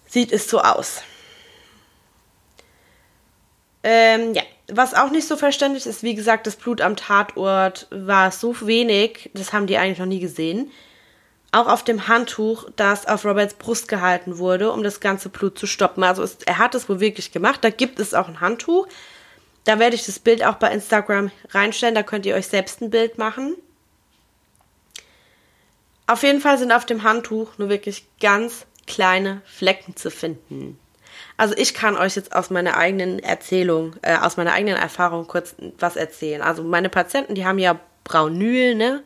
Sieht 0.06 0.32
es 0.32 0.48
so 0.48 0.60
aus. 0.60 1.02
Ähm, 3.86 4.32
ja, 4.32 4.42
was 4.68 4.94
auch 4.94 5.10
nicht 5.10 5.28
so 5.28 5.36
verständlich 5.36 5.84
ist, 5.84 6.02
wie 6.02 6.14
gesagt, 6.14 6.46
das 6.46 6.56
Blut 6.56 6.80
am 6.80 6.96
Tatort 6.96 7.86
war 7.90 8.30
so 8.30 8.66
wenig, 8.66 9.30
das 9.34 9.52
haben 9.52 9.66
die 9.66 9.76
eigentlich 9.76 9.98
noch 9.98 10.06
nie 10.06 10.20
gesehen. 10.20 10.72
Auch 11.52 11.68
auf 11.68 11.84
dem 11.84 12.08
Handtuch, 12.08 12.70
das 12.76 13.06
auf 13.06 13.26
Roberts 13.26 13.54
Brust 13.54 13.86
gehalten 13.86 14.38
wurde, 14.38 14.72
um 14.72 14.82
das 14.82 15.00
ganze 15.00 15.28
Blut 15.28 15.58
zu 15.58 15.66
stoppen. 15.66 16.02
Also 16.02 16.22
es, 16.22 16.38
er 16.46 16.58
hat 16.58 16.74
es 16.74 16.88
wohl 16.88 16.98
wirklich 16.98 17.30
gemacht. 17.30 17.62
Da 17.62 17.70
gibt 17.70 18.00
es 18.00 18.14
auch 18.14 18.26
ein 18.26 18.40
Handtuch. 18.40 18.88
Da 19.64 19.78
werde 19.78 19.94
ich 19.94 20.04
das 20.04 20.18
Bild 20.18 20.44
auch 20.44 20.56
bei 20.56 20.72
Instagram 20.72 21.30
reinstellen. 21.50 21.94
Da 21.94 22.02
könnt 22.02 22.26
ihr 22.26 22.34
euch 22.34 22.48
selbst 22.48 22.80
ein 22.80 22.90
Bild 22.90 23.18
machen. 23.18 23.54
Auf 26.06 26.22
jeden 26.22 26.40
Fall 26.40 26.58
sind 26.58 26.72
auf 26.72 26.86
dem 26.86 27.04
Handtuch 27.04 27.56
nur 27.58 27.68
wirklich 27.68 28.04
ganz 28.18 28.66
kleine 28.86 29.42
Flecken 29.44 29.94
zu 29.94 30.10
finden. 30.10 30.78
Also 31.36 31.54
ich 31.56 31.74
kann 31.74 31.96
euch 31.96 32.14
jetzt 32.16 32.34
aus 32.34 32.50
meiner 32.50 32.76
eigenen 32.76 33.18
Erzählung, 33.18 33.96
äh, 34.02 34.16
aus 34.16 34.36
meiner 34.36 34.52
eigenen 34.52 34.76
Erfahrung 34.76 35.26
kurz 35.26 35.56
was 35.78 35.96
erzählen. 35.96 36.42
Also 36.42 36.62
meine 36.62 36.88
Patienten, 36.88 37.34
die 37.34 37.44
haben 37.44 37.58
ja 37.58 37.78
Braunül, 38.04 38.74
ne? 38.74 39.02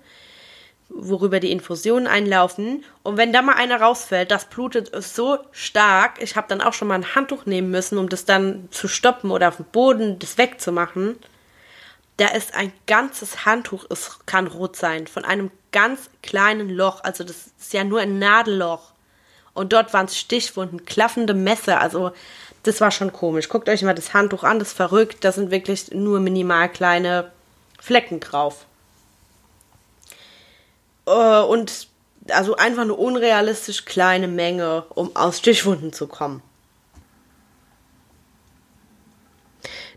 worüber 0.90 1.38
die 1.40 1.52
Infusionen 1.52 2.06
einlaufen. 2.06 2.84
Und 3.02 3.16
wenn 3.16 3.32
da 3.32 3.42
mal 3.42 3.54
einer 3.54 3.80
rausfällt, 3.80 4.30
das 4.30 4.46
blutet 4.46 4.90
so 5.02 5.38
stark. 5.52 6.20
Ich 6.20 6.36
habe 6.36 6.48
dann 6.48 6.60
auch 6.60 6.72
schon 6.72 6.88
mal 6.88 6.94
ein 6.94 7.14
Handtuch 7.14 7.46
nehmen 7.46 7.70
müssen, 7.70 7.98
um 7.98 8.08
das 8.08 8.24
dann 8.24 8.68
zu 8.70 8.88
stoppen 8.88 9.30
oder 9.30 9.48
auf 9.48 9.56
dem 9.56 9.66
Boden 9.66 10.18
das 10.18 10.38
wegzumachen. 10.38 11.16
Da 12.16 12.28
ist 12.28 12.54
ein 12.54 12.72
ganzes 12.86 13.44
Handtuch, 13.44 13.84
es 13.90 14.18
kann 14.26 14.48
rot 14.48 14.76
sein, 14.76 15.06
von 15.06 15.24
einem 15.24 15.50
ganz 15.70 16.10
kleinen 16.22 16.68
Loch. 16.70 17.04
Also 17.04 17.22
das 17.22 17.50
ist 17.58 17.72
ja 17.72 17.84
nur 17.84 18.00
ein 18.00 18.18
Nadelloch. 18.18 18.92
Und 19.58 19.72
dort 19.72 19.92
waren 19.92 20.06
es 20.06 20.16
Stichwunden, 20.16 20.84
klaffende 20.84 21.34
Messer. 21.34 21.80
Also 21.80 22.12
das 22.62 22.80
war 22.80 22.90
schon 22.90 23.12
komisch. 23.12 23.48
Guckt 23.48 23.68
euch 23.68 23.82
mal 23.82 23.94
das 23.94 24.14
Handtuch 24.14 24.44
an, 24.44 24.58
das 24.58 24.68
ist 24.68 24.76
verrückt. 24.76 25.24
Da 25.24 25.32
sind 25.32 25.50
wirklich 25.50 25.90
nur 25.90 26.20
minimal 26.20 26.68
kleine 26.68 27.32
Flecken 27.80 28.20
drauf. 28.20 28.66
Äh, 31.06 31.40
und 31.40 31.88
also 32.30 32.56
einfach 32.56 32.82
eine 32.82 32.94
unrealistisch 32.94 33.84
kleine 33.84 34.28
Menge, 34.28 34.84
um 34.90 35.16
aus 35.16 35.38
Stichwunden 35.38 35.92
zu 35.92 36.06
kommen. 36.06 36.42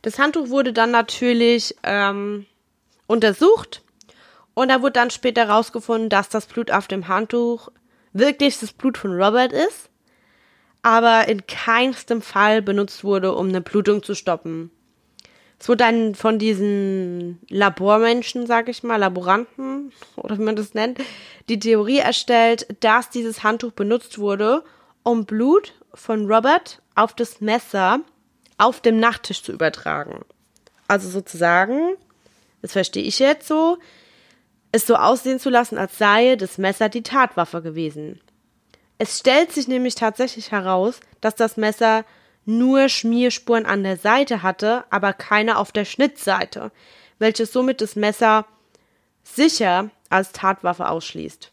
Das 0.01 0.17
Handtuch 0.17 0.49
wurde 0.49 0.73
dann 0.73 0.89
natürlich 0.89 1.75
ähm, 1.83 2.47
untersucht 3.05 3.83
und 4.55 4.69
da 4.69 4.81
wurde 4.81 4.93
dann 4.93 5.11
später 5.11 5.47
herausgefunden, 5.47 6.09
dass 6.09 6.29
das 6.29 6.47
Blut 6.47 6.71
auf 6.71 6.87
dem 6.87 7.07
Handtuch 7.07 7.69
wirklich 8.13 8.59
das 8.59 8.73
Blut 8.73 8.97
von 8.97 9.11
Robert 9.11 9.53
ist, 9.53 9.89
aber 10.81 11.27
in 11.27 11.45
keinstem 11.47 12.21
Fall 12.21 12.61
benutzt 12.61 13.03
wurde, 13.03 13.33
um 13.35 13.49
eine 13.49 13.61
Blutung 13.61 14.03
zu 14.03 14.15
stoppen. 14.15 14.71
Es 15.59 15.69
wurde 15.69 15.77
dann 15.77 16.15
von 16.15 16.39
diesen 16.39 17.39
Labormenschen, 17.47 18.47
sag 18.47 18.67
ich 18.67 18.81
mal, 18.81 18.95
Laboranten 18.95 19.91
oder 20.15 20.39
wie 20.39 20.43
man 20.43 20.55
das 20.55 20.73
nennt, 20.73 20.99
die 21.49 21.59
Theorie 21.59 21.99
erstellt, 21.99 22.65
dass 22.79 23.11
dieses 23.11 23.43
Handtuch 23.43 23.71
benutzt 23.71 24.17
wurde, 24.17 24.63
um 25.03 25.25
Blut 25.25 25.75
von 25.93 26.25
Robert 26.25 26.81
auf 26.95 27.13
das 27.13 27.41
Messer 27.41 27.99
auf 28.57 28.81
dem 28.81 28.99
Nachttisch 28.99 29.43
zu 29.43 29.51
übertragen. 29.51 30.25
Also 30.87 31.09
sozusagen, 31.09 31.95
das 32.63 32.71
verstehe 32.71 33.03
ich 33.03 33.19
jetzt 33.19 33.47
so, 33.47 33.77
es 34.71 34.87
so 34.87 34.95
aussehen 34.95 35.39
zu 35.39 35.49
lassen, 35.49 35.77
als 35.77 35.97
sei 35.97 36.35
das 36.35 36.57
Messer 36.57 36.89
die 36.89 37.03
Tatwaffe 37.03 37.61
gewesen. 37.61 38.21
Es 38.97 39.19
stellt 39.19 39.51
sich 39.51 39.67
nämlich 39.67 39.95
tatsächlich 39.95 40.51
heraus, 40.51 40.99
dass 41.21 41.35
das 41.35 41.57
Messer 41.57 42.05
nur 42.45 42.89
Schmierspuren 42.89 43.65
an 43.65 43.83
der 43.83 43.97
Seite 43.97 44.43
hatte, 44.43 44.83
aber 44.89 45.13
keine 45.13 45.57
auf 45.57 45.71
der 45.71 45.85
Schnittseite, 45.85 46.71
welches 47.19 47.51
somit 47.51 47.81
das 47.81 47.95
Messer 47.95 48.45
sicher 49.23 49.89
als 50.09 50.31
Tatwaffe 50.31 50.89
ausschließt. 50.89 51.51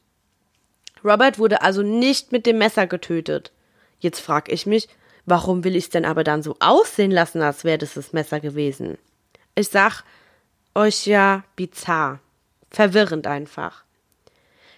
Robert 1.04 1.38
wurde 1.38 1.62
also 1.62 1.82
nicht 1.82 2.32
mit 2.32 2.46
dem 2.46 2.58
Messer 2.58 2.86
getötet. 2.86 3.52
Jetzt 4.00 4.20
frag 4.20 4.50
ich 4.50 4.66
mich, 4.66 4.88
warum 5.26 5.64
will 5.64 5.76
ich 5.76 5.84
es 5.84 5.90
denn 5.90 6.04
aber 6.04 6.24
dann 6.24 6.42
so 6.42 6.56
aussehen 6.60 7.10
lassen, 7.10 7.42
als 7.42 7.64
wäre 7.64 7.78
das 7.78 7.94
das 7.94 8.12
Messer 8.12 8.40
gewesen? 8.40 8.98
Ich 9.54 9.68
sag 9.68 10.02
euch 10.74 11.06
ja 11.06 11.44
bizarr, 11.56 12.20
verwirrend 12.70 13.26
einfach. 13.26 13.84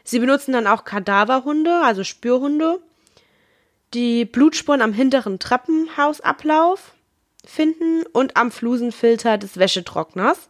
Sie 0.05 0.19
benutzen 0.19 0.53
dann 0.53 0.67
auch 0.67 0.85
Kadaverhunde, 0.85 1.83
also 1.85 2.05
Spürhunde, 2.05 2.81
die 3.95 4.25
Blutspuren 4.25 4.83
am 4.83 4.93
hinteren 4.93 5.39
Treppenhausablauf 5.39 6.95
finden 7.45 8.05
und 8.13 8.37
am 8.37 8.51
Flusenfilter 8.51 9.39
des 9.39 9.59
Wäschetrockners, 9.59 10.49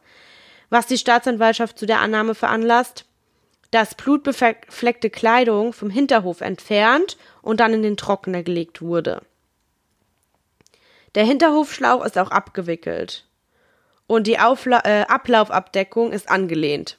was 0.68 0.87
die 0.87 0.98
Staatsanwaltschaft 0.98 1.79
zu 1.79 1.87
der 1.87 2.00
Annahme 2.00 2.35
veranlasst, 2.35 3.07
dass 3.70 3.94
blutbefleckte 3.94 5.11
Kleidung 5.11 5.72
vom 5.72 5.90
Hinterhof 5.90 6.40
entfernt 6.40 7.16
und 7.42 7.61
dann 7.61 7.72
in 7.72 7.83
den 7.83 7.96
Trockner 7.96 8.42
gelegt 8.42 8.83
wurde. 8.83 9.22
Der 11.14 11.24
Hinterhofschlauch 11.24 12.05
ist 12.05 12.18
auch 12.18 12.31
abgewickelt 12.31 13.26
und 14.07 14.26
die 14.26 14.38
Aufla 14.38 14.83
äh, 14.85 15.03
Ablaufabdeckung 15.03 16.12
ist 16.12 16.31
angelehnt. 16.31 16.98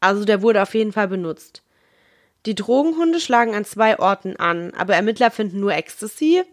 Also 0.00 0.24
der 0.24 0.42
wurde 0.42 0.62
auf 0.62 0.74
jeden 0.74 0.92
Fall 0.92 1.08
benutzt. 1.08 1.62
Die 2.46 2.54
Drogenhunde 2.54 3.20
schlagen 3.20 3.54
an 3.54 3.64
zwei 3.64 3.98
Orten 3.98 4.36
an, 4.36 4.72
aber 4.74 4.94
Ermittler 4.94 5.30
finden 5.30 5.60
nur 5.60 5.72
Ecstasy. 5.72 6.44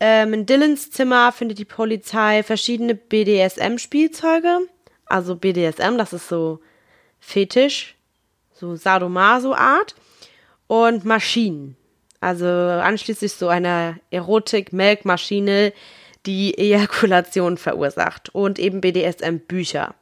Ähm, 0.00 0.34
in 0.34 0.46
Dylans 0.46 0.90
Zimmer 0.90 1.32
findet 1.32 1.58
die 1.58 1.64
Polizei 1.64 2.42
verschiedene 2.42 2.94
BDSM-Spielzeuge. 2.94 4.60
Also 5.06 5.36
BDSM, 5.36 5.98
das 5.98 6.12
ist 6.12 6.28
so 6.28 6.60
Fetisch, 7.20 7.96
so 8.52 8.76
Sadomaso-Art. 8.76 9.94
Und 10.66 11.04
Maschinen. 11.04 11.76
Also 12.20 12.46
anschließend 12.46 13.30
so 13.30 13.48
eine 13.48 14.00
Erotik-Melkmaschine, 14.10 15.74
die 16.24 16.56
Ejakulation 16.56 17.58
verursacht. 17.58 18.34
Und 18.34 18.58
eben 18.58 18.80
BDSM-Bücher. 18.80 19.94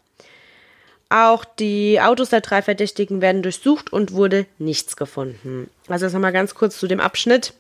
Auch 1.13 1.45
die 1.45 2.01
Autos 2.01 2.31
der 2.31 2.41
drei 2.41 2.63
Verdächtigen 2.63 3.21
werden 3.21 3.43
durchsucht 3.43 3.93
und 3.93 4.13
wurde 4.13 4.47
nichts 4.59 4.97
gefunden. 4.97 5.69
Also 5.89 6.07
das 6.07 6.15
nochmal 6.15 6.33
ganz 6.33 6.55
kurz 6.55 6.79
zu 6.79 6.87
dem 6.87 7.01
Abschnitt. 7.01 7.53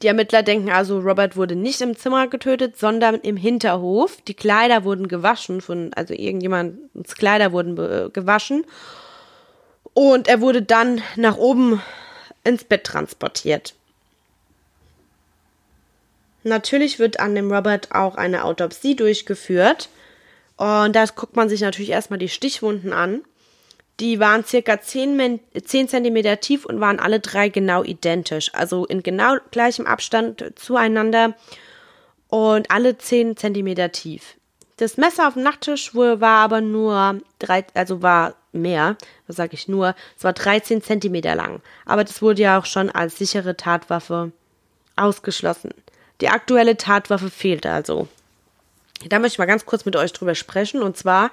Die 0.00 0.06
Ermittler 0.06 0.44
denken 0.44 0.70
also, 0.70 1.00
Robert 1.00 1.36
wurde 1.36 1.56
nicht 1.56 1.80
im 1.80 1.96
Zimmer 1.96 2.28
getötet, 2.28 2.78
sondern 2.78 3.16
im 3.16 3.36
Hinterhof. 3.36 4.20
Die 4.28 4.34
Kleider 4.34 4.84
wurden 4.84 5.08
gewaschen 5.08 5.60
von, 5.60 5.92
also 5.94 6.14
irgendjemands 6.14 7.16
Kleider 7.16 7.50
wurden 7.50 7.74
gewaschen. 8.12 8.64
Und 9.92 10.28
er 10.28 10.40
wurde 10.40 10.62
dann 10.62 11.02
nach 11.16 11.36
oben 11.36 11.82
ins 12.44 12.62
Bett 12.62 12.84
transportiert. 12.84 13.74
Natürlich 16.44 17.00
wird 17.00 17.18
an 17.18 17.34
dem 17.34 17.52
Robert 17.52 17.92
auch 17.92 18.14
eine 18.14 18.44
Autopsie 18.44 18.94
durchgeführt. 18.94 19.88
Und 20.56 20.94
da 20.94 21.04
guckt 21.06 21.36
man 21.36 21.48
sich 21.48 21.60
natürlich 21.60 21.90
erstmal 21.90 22.18
die 22.18 22.28
Stichwunden 22.28 22.92
an. 22.92 23.22
Die 24.00 24.20
waren 24.20 24.44
circa 24.44 24.80
10, 24.80 25.40
10 25.64 25.88
cm 25.88 26.40
tief 26.40 26.64
und 26.64 26.80
waren 26.80 26.98
alle 26.98 27.20
drei 27.20 27.48
genau 27.48 27.84
identisch. 27.84 28.50
Also 28.54 28.84
in 28.86 29.02
genau 29.02 29.36
gleichem 29.50 29.86
Abstand 29.86 30.52
zueinander 30.56 31.34
und 32.28 32.70
alle 32.70 32.96
10 32.96 33.36
cm 33.36 33.92
tief. 33.92 34.36
Das 34.78 34.96
Messer 34.96 35.28
auf 35.28 35.34
dem 35.34 35.42
Nachttisch 35.42 35.94
war 35.94 36.22
aber 36.22 36.60
nur 36.60 37.20
drei, 37.38 37.64
also 37.74 38.02
war 38.02 38.34
mehr, 38.52 38.96
was 39.26 39.36
sage 39.36 39.54
ich 39.54 39.68
nur, 39.68 39.94
es 40.16 40.24
war 40.24 40.32
13 40.32 40.82
cm 40.82 41.22
lang. 41.36 41.60
Aber 41.84 42.04
das 42.04 42.22
wurde 42.22 42.42
ja 42.42 42.58
auch 42.58 42.66
schon 42.66 42.90
als 42.90 43.18
sichere 43.18 43.56
Tatwaffe 43.56 44.32
ausgeschlossen. 44.96 45.70
Die 46.20 46.28
aktuelle 46.28 46.76
Tatwaffe 46.76 47.30
fehlt 47.30 47.66
also. 47.66 48.08
Da 49.08 49.18
möchte 49.18 49.34
ich 49.34 49.38
mal 49.38 49.46
ganz 49.46 49.66
kurz 49.66 49.84
mit 49.84 49.96
euch 49.96 50.12
drüber 50.12 50.34
sprechen. 50.34 50.82
Und 50.82 50.96
zwar 50.96 51.30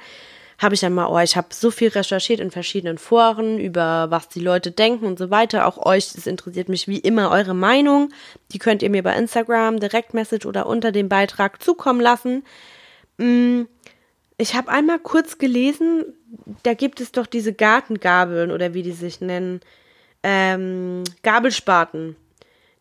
habe 0.59 0.75
ich 0.75 0.81
dann 0.81 0.93
mal, 0.93 1.07
oh, 1.07 1.19
ich 1.19 1.37
habe 1.37 1.47
so 1.51 1.71
viel 1.71 1.87
recherchiert 1.87 2.41
in 2.41 2.51
verschiedenen 2.51 2.97
Foren 2.97 3.59
über 3.59 4.07
was 4.09 4.27
die 4.27 4.41
Leute 4.41 4.71
denken 4.71 5.05
und 5.05 5.17
so 5.17 5.31
weiter. 5.31 5.65
Auch 5.65 5.85
euch, 5.85 6.13
es 6.15 6.27
interessiert 6.27 6.67
mich 6.67 6.87
wie 6.87 6.99
immer 6.99 7.31
eure 7.31 7.53
Meinung. 7.53 8.11
Die 8.51 8.59
könnt 8.59 8.83
ihr 8.83 8.89
mir 8.89 9.03
bei 9.03 9.15
Instagram, 9.15 9.79
Direktmessage 9.79 10.45
oder 10.45 10.65
unter 10.65 10.91
dem 10.91 11.07
Beitrag 11.07 11.63
zukommen 11.63 12.01
lassen. 12.01 12.43
Mm, 13.17 13.63
ich 14.37 14.53
habe 14.53 14.69
einmal 14.69 14.99
kurz 14.99 15.37
gelesen, 15.37 16.05
da 16.63 16.73
gibt 16.73 16.99
es 16.99 17.13
doch 17.13 17.25
diese 17.25 17.53
Gartengabeln 17.53 18.51
oder 18.51 18.73
wie 18.73 18.83
die 18.83 18.91
sich 18.91 19.21
nennen, 19.21 19.61
ähm, 20.23 21.03
Gabelspaten. 21.23 22.17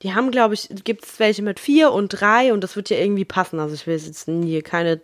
Die 0.02 0.14
haben, 0.14 0.30
glaube 0.30 0.54
ich, 0.54 0.68
gibt 0.84 1.04
es 1.04 1.18
welche 1.18 1.42
mit 1.42 1.58
vier 1.58 1.92
und 1.92 2.08
drei 2.08 2.52
und 2.52 2.62
das 2.62 2.76
wird 2.76 2.90
ja 2.90 2.98
irgendwie 2.98 3.24
passen. 3.24 3.58
Also 3.58 3.74
ich 3.74 3.87
will 3.87 3.96
jetzt 3.96 4.26
hier 4.26 4.62
keine 4.62 5.00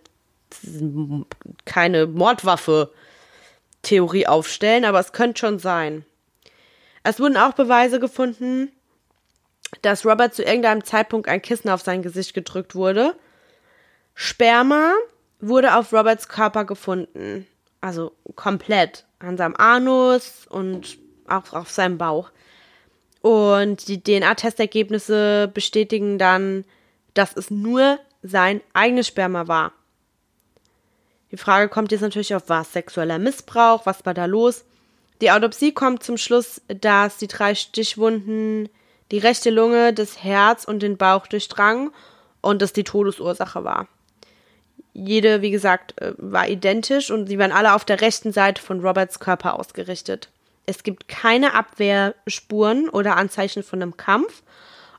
keine 1.64 2.07
Mordwaffe-Theorie 2.07 4.26
aufstellen, 4.26 4.85
aber 4.85 5.00
es 5.00 5.12
könnte 5.12 5.40
schon 5.40 5.59
sein. 5.59 6.04
Es 7.02 7.18
wurden 7.20 7.37
auch 7.37 7.52
Beweise 7.54 8.00
gefunden, 8.00 8.72
dass 9.83 10.07
Robert 10.07 10.35
zu 10.35 10.42
irgendeinem 10.42 10.85
Zeitpunkt 10.85 11.28
ein 11.28 11.42
Kissen 11.42 11.68
auf 11.68 11.83
sein 11.83 12.02
Gesicht 12.02 12.33
gedrückt 12.35 12.74
wurde. 12.74 13.14
Sperma 14.14 14.94
wurde 15.40 15.76
auf 15.76 15.92
Roberts 15.92 16.28
Körper 16.28 16.64
gefunden. 16.64 17.46
Also 17.80 18.12
komplett. 18.35 19.04
An 19.18 19.37
seinem 19.37 19.57
Anus 19.57 20.46
und 20.48 20.96
auch 21.26 21.52
auf 21.52 21.70
seinem 21.70 21.98
Bauch. 21.98 22.30
Und 23.24 23.88
die 23.88 24.02
DNA-Testergebnisse 24.04 25.50
bestätigen 25.54 26.18
dann, 26.18 26.66
dass 27.14 27.34
es 27.34 27.50
nur 27.50 27.98
sein 28.22 28.60
eigenes 28.74 29.08
Sperma 29.08 29.48
war. 29.48 29.72
Die 31.30 31.38
Frage 31.38 31.70
kommt 31.70 31.90
jetzt 31.90 32.02
natürlich 32.02 32.34
auf 32.34 32.50
was? 32.50 32.74
Sexueller 32.74 33.18
Missbrauch? 33.18 33.87
Was 33.87 34.04
war 34.04 34.12
da 34.12 34.26
los? 34.26 34.66
Die 35.22 35.30
Autopsie 35.30 35.72
kommt 35.72 36.02
zum 36.02 36.18
Schluss, 36.18 36.60
dass 36.68 37.16
die 37.16 37.26
drei 37.26 37.54
Stichwunden 37.54 38.68
die 39.10 39.20
rechte 39.20 39.48
Lunge, 39.48 39.94
das 39.94 40.22
Herz 40.22 40.64
und 40.64 40.82
den 40.82 40.98
Bauch 40.98 41.26
durchdrangen 41.26 41.92
und 42.42 42.60
das 42.60 42.74
die 42.74 42.84
Todesursache 42.84 43.64
war. 43.64 43.88
Jede, 44.92 45.40
wie 45.40 45.50
gesagt, 45.50 45.98
äh, 45.98 46.12
war 46.18 46.46
identisch 46.46 47.10
und 47.10 47.28
sie 47.28 47.38
waren 47.38 47.52
alle 47.52 47.72
auf 47.72 47.87
der 47.87 48.02
rechten 48.02 48.32
Seite 48.32 48.60
von 48.60 48.80
Roberts 48.80 49.18
Körper 49.18 49.58
ausgerichtet. 49.58 50.28
Es 50.66 50.83
gibt 50.83 51.09
keine 51.09 51.55
Abwehrspuren 51.55 52.88
oder 52.88 53.16
Anzeichen 53.16 53.62
von 53.62 53.83
einem 53.83 53.96
Kampf, 53.96 54.42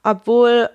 obwohl 0.03 0.69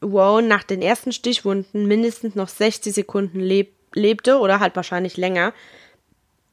Wone 0.00 0.46
nach 0.46 0.64
den 0.64 0.82
ersten 0.82 1.12
Stichwunden 1.12 1.86
mindestens 1.86 2.34
noch 2.34 2.48
60 2.48 2.94
Sekunden 2.94 3.40
lebt 3.40 3.76
lebte 3.96 4.38
oder 4.38 4.60
halt 4.60 4.76
wahrscheinlich 4.76 5.16
länger, 5.16 5.52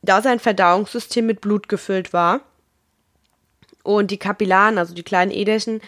da 0.02 0.22
sein 0.22 0.40
Verdauungssystem 0.40 1.26
mit 1.26 1.42
Blut 1.42 1.70
gefüllt 1.70 2.14
war 2.14 2.42
und 3.84 4.10
die 4.12 4.18
Kapillaren, 4.18 4.78
also 4.78 4.96
die 4.96 5.04
kleinen 5.04 5.32
Äderchen, 5.32 5.82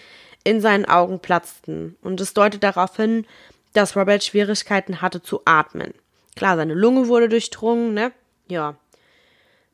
in 0.43 0.61
seinen 0.61 0.85
Augen 0.85 1.19
platzten. 1.19 1.97
Und 2.01 2.21
es 2.21 2.33
deutet 2.33 2.63
darauf 2.63 2.95
hin, 2.97 3.25
dass 3.73 3.95
Robert 3.95 4.23
Schwierigkeiten 4.23 5.01
hatte 5.01 5.23
zu 5.23 5.41
atmen. 5.45 5.93
Klar, 6.35 6.55
seine 6.55 6.75
Lunge 6.75 7.07
wurde 7.07 7.29
durchdrungen, 7.29 7.93
ne? 7.93 8.11
Ja. 8.47 8.75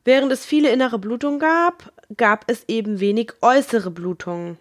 Während 0.04 0.32
es 0.32 0.44
viele 0.44 0.70
innere 0.70 0.98
Blutungen 0.98 1.38
gab, 1.38 1.92
gab 2.16 2.44
es 2.48 2.64
eben 2.68 3.00
wenig 3.00 3.34
äußere 3.40 3.90
Blutungen. 3.90 4.58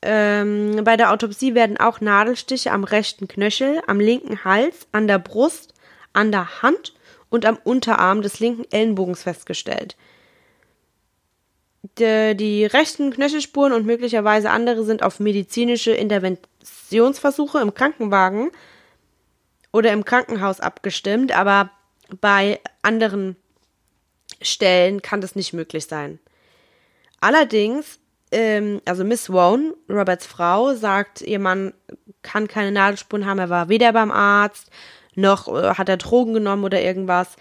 Ähm, 0.00 0.80
bei 0.82 0.96
der 0.96 1.12
Autopsie 1.12 1.54
werden 1.54 1.76
auch 1.76 2.00
Nadelstiche 2.00 2.72
am 2.72 2.84
rechten 2.84 3.28
Knöchel, 3.28 3.82
am 3.86 4.00
linken 4.00 4.44
Hals, 4.44 4.88
an 4.90 5.06
der 5.06 5.18
Brust, 5.18 5.74
an 6.12 6.32
der 6.32 6.62
Hand 6.62 6.94
und 7.30 7.46
am 7.46 7.58
Unterarm 7.62 8.22
des 8.22 8.40
linken 8.40 8.64
Ellenbogens 8.70 9.22
festgestellt. 9.22 9.96
Die, 11.98 12.36
die 12.36 12.64
rechten 12.64 13.12
Knöchelspuren 13.12 13.72
und 13.72 13.86
möglicherweise 13.86 14.50
andere 14.50 14.84
sind 14.84 15.02
auf 15.02 15.20
medizinische 15.20 15.92
Interventionsversuche 15.92 17.60
im 17.60 17.74
Krankenwagen 17.74 18.50
oder 19.72 19.92
im 19.92 20.04
Krankenhaus 20.04 20.60
abgestimmt, 20.60 21.36
aber 21.36 21.70
bei 22.20 22.60
anderen 22.82 23.36
Stellen 24.42 25.02
kann 25.02 25.20
das 25.20 25.34
nicht 25.34 25.52
möglich 25.52 25.86
sein. 25.86 26.18
Allerdings, 27.20 27.98
ähm, 28.30 28.80
also 28.84 29.04
Miss 29.04 29.30
Wone, 29.30 29.74
Roberts 29.88 30.26
Frau, 30.26 30.74
sagt, 30.74 31.20
ihr 31.20 31.38
Mann 31.38 31.72
kann 32.22 32.48
keine 32.48 32.72
Nadelspuren 32.72 33.26
haben, 33.26 33.38
er 33.38 33.50
war 33.50 33.68
weder 33.68 33.92
beim 33.92 34.10
Arzt 34.10 34.70
noch 35.14 35.48
äh, 35.48 35.74
hat 35.74 35.88
er 35.88 35.96
Drogen 35.96 36.34
genommen 36.34 36.64
oder 36.64 36.80
irgendwas. 36.80 37.36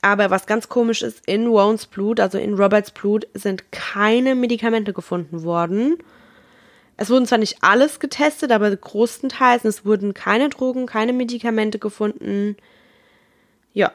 Aber 0.00 0.30
was 0.30 0.46
ganz 0.46 0.68
komisch 0.68 1.02
ist, 1.02 1.26
in 1.28 1.48
Wones 1.50 1.86
Blut, 1.86 2.18
also 2.18 2.38
in 2.38 2.54
Roberts 2.54 2.90
Blut, 2.90 3.26
sind 3.34 3.70
keine 3.70 4.34
Medikamente 4.34 4.92
gefunden 4.92 5.44
worden. 5.44 5.96
Es 6.96 7.08
wurden 7.08 7.26
zwar 7.26 7.38
nicht 7.38 7.58
alles 7.62 8.00
getestet, 8.00 8.50
aber 8.50 8.74
größtenteils, 8.74 9.64
es 9.64 9.84
wurden 9.84 10.12
keine 10.12 10.48
Drogen, 10.48 10.86
keine 10.86 11.12
Medikamente 11.12 11.78
gefunden. 11.78 12.56
Ja. 13.72 13.92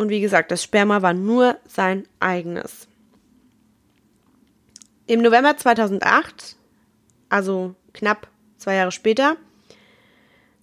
Und 0.00 0.08
wie 0.08 0.22
gesagt, 0.22 0.50
das 0.50 0.62
Sperma 0.62 1.02
war 1.02 1.12
nur 1.12 1.58
sein 1.66 2.08
eigenes. 2.20 2.88
Im 5.06 5.20
November 5.20 5.58
2008, 5.58 6.56
also 7.28 7.74
knapp 7.92 8.26
zwei 8.56 8.76
Jahre 8.76 8.92
später, 8.92 9.36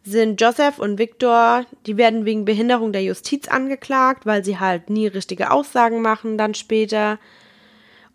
sind 0.02 0.42
Joseph 0.42 0.80
und 0.80 0.98
Victor, 0.98 1.68
die 1.86 1.98
werden 1.98 2.26
wegen 2.26 2.46
Behinderung 2.46 2.92
der 2.92 3.04
Justiz 3.04 3.48
angeklagt, 3.48 4.26
weil 4.26 4.44
sie 4.44 4.58
halt 4.58 4.90
nie 4.90 5.06
richtige 5.06 5.52
Aussagen 5.52 6.02
machen 6.02 6.40
dann 6.40 6.56
später. 6.56 7.20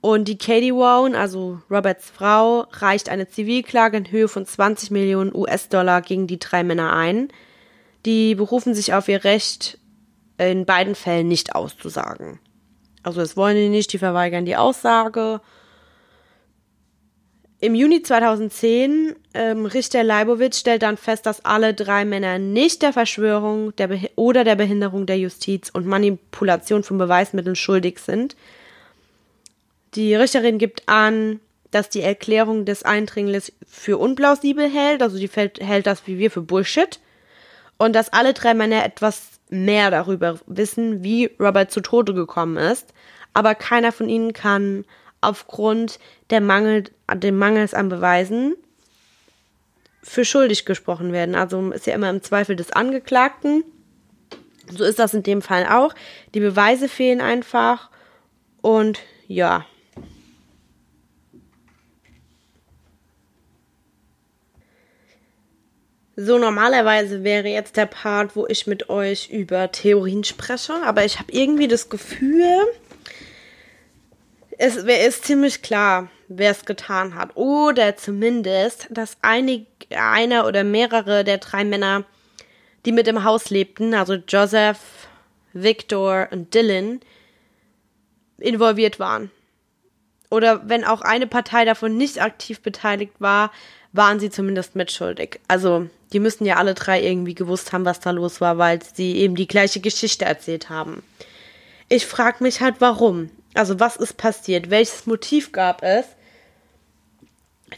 Und 0.01 0.27
die 0.27 0.39
Katie 0.39 0.75
Wone, 0.75 1.17
also 1.17 1.61
Roberts 1.71 2.11
Frau, 2.11 2.67
reicht 2.73 3.09
eine 3.09 3.29
Zivilklage 3.29 3.97
in 3.97 4.11
Höhe 4.11 4.27
von 4.27 4.45
20 4.45 4.91
Millionen 4.91 5.33
US-Dollar 5.33 6.03
gegen 6.03 6.27
die 6.27 6.41
drei 6.41 6.65
Männer 6.65 6.93
ein. 6.93 7.29
Die 8.07 8.35
berufen 8.35 8.75
sich 8.75 8.93
auf 8.93 9.07
ihr 9.07 9.23
Recht, 9.23 9.79
in 10.39 10.65
beiden 10.65 10.95
Fällen 10.95 11.29
nicht 11.29 11.55
auszusagen. 11.55 12.41
Also 13.03 13.21
das 13.21 13.37
wollen 13.37 13.57
die 13.57 13.69
nicht, 13.69 13.93
die 13.93 13.99
verweigern 13.99 14.45
die 14.45 14.57
Aussage 14.57 15.41
im 17.63 17.77
Juni 17.77 18.03
2010, 18.03 19.15
ähm, 19.35 19.67
Richter 19.67 20.03
Leibowitz 20.03 20.59
stellt 20.59 20.83
dann 20.83 20.97
fest, 20.97 21.27
dass 21.27 21.45
alle 21.45 21.75
drei 21.75 22.05
Männer 22.05 22.41
nicht 22.41 22.83
der 22.83 22.93
Verschwörung 22.93 23.77
der 23.77 23.89
oder 24.17 24.43
der 24.43 24.57
Behinderung 24.57 25.07
der 25.07 25.17
Justiz 25.21 25.71
und 25.73 25.87
Manipulation 25.87 26.83
von 26.83 26.99
Beweismitteln 26.99 27.55
schuldig 27.55 28.01
sind. 28.01 28.35
Die 29.95 30.17
Richterin 30.17 30.59
gibt 30.59 30.89
an, 30.89 31.39
dass 31.71 31.89
die 31.89 32.01
Erklärung 32.01 32.65
des 32.65 32.83
Eindringlings 32.83 33.53
für 33.65 33.97
unplausibel 33.97 34.69
hält, 34.69 35.01
also 35.01 35.17
die 35.17 35.31
hält 35.31 35.87
das 35.87 36.05
wie 36.09 36.19
wir 36.19 36.33
für 36.33 36.43
Bullshit, 36.43 36.99
und 37.79 37.95
dass 37.95 38.13
alle 38.13 38.35
drei 38.35 38.55
Männer 38.55 38.85
etwas 38.85 39.32
mehr 39.53 39.91
darüber 39.91 40.39
wissen, 40.47 41.05
wie 41.05 41.27
Robert 41.39 41.71
zu 41.71 41.81
Tode 41.81 42.15
gekommen 42.15 42.57
ist, 42.57 42.93
aber 43.35 43.55
keiner 43.55 43.93
von 43.93 44.09
ihnen 44.09 44.33
kann 44.33 44.85
aufgrund 45.21 45.99
der 46.31 46.41
Mangel, 46.41 46.85
dem 47.15 47.39
Mangels 47.39 47.75
an 47.75 47.89
Beweisen 47.89 48.55
für 50.03 50.25
schuldig 50.25 50.65
gesprochen 50.65 51.13
werden. 51.13 51.35
Also 51.35 51.71
ist 51.71 51.87
ja 51.87 51.95
immer 51.95 52.11
im 52.11 52.23
Zweifel 52.23 52.57
des 52.57 52.73
Angeklagten. 52.73 53.63
So 54.71 54.85
ist 54.85 54.99
das 54.99 55.15
in 55.15 55.23
dem 55.23 55.43
Fall 55.43 55.67
auch. 55.67 55.95
Die 56.35 56.41
Beweise 56.41 56.89
fehlen 56.89 57.21
einfach 57.21 57.91
und 58.61 59.01
ja. 59.29 59.67
So, 66.25 66.39
normalerweise 66.39 67.25
wäre 67.25 67.49
jetzt 67.49 67.77
der 67.77 67.87
Part, 67.87 68.37
wo 68.37 68.47
ich 68.47 68.69
mit 68.69 68.89
euch 68.89 69.31
über 69.31 69.73
Theorien 69.73 70.23
spreche, 70.23 70.75
aber 70.85 71.05
ich 71.05 71.19
habe 71.19 71.33
irgendwie 71.33 71.67
das 71.67 71.89
Gefühl, 71.89 72.65
es 74.57 74.77
ist 74.77 75.25
ziemlich 75.25 75.63
klar, 75.63 76.11
wer 76.29 76.53
es 76.53 76.65
getan 76.65 77.17
hat. 77.17 77.35
Oder 77.35 77.97
zumindest, 77.97 78.87
dass 78.91 79.17
einig, 79.23 79.67
einer 79.91 80.47
oder 80.47 80.63
mehrere 80.63 81.25
der 81.25 81.39
drei 81.39 81.65
Männer, 81.65 82.05
die 82.87 82.93
mit 82.93 83.09
im 83.09 83.25
Haus 83.25 83.51
lebten, 83.51 83.93
also 83.93 84.15
Joseph, 84.15 84.79
Victor 85.53 86.29
und 86.31 86.55
Dylan, 86.55 87.01
involviert 88.39 89.01
waren. 89.01 89.33
Oder 90.31 90.69
wenn 90.69 90.85
auch 90.85 91.01
eine 91.01 91.27
Partei 91.27 91.65
davon 91.65 91.97
nicht 91.97 92.23
aktiv 92.23 92.61
beteiligt 92.61 93.15
war, 93.19 93.51
waren 93.91 94.21
sie 94.21 94.31
zumindest 94.31 94.77
mitschuldig. 94.77 95.41
Also, 95.49 95.89
die 96.13 96.21
müssen 96.21 96.45
ja 96.45 96.57
alle 96.57 96.75
drei 96.75 97.03
irgendwie 97.03 97.35
gewusst 97.35 97.73
haben, 97.73 97.85
was 97.85 98.01
da 98.01 98.11
los 98.11 98.41
war, 98.41 98.59
weil 98.59 98.81
sie 98.83 99.17
eben 99.17 99.35
die 99.35 99.49
gleiche 99.49 99.81
Geschichte 99.81 100.25
erzählt 100.25 100.69
haben. 100.69 101.03
Ich 101.89 102.07
frage 102.07 102.43
mich 102.43 102.61
halt, 102.61 102.77
warum. 102.79 103.31
Also 103.55 103.81
was 103.81 103.97
ist 103.97 104.17
passiert? 104.17 104.71
Welches 104.71 105.07
Motiv 105.07 105.53
gab 105.53 105.83
es, 105.83 106.07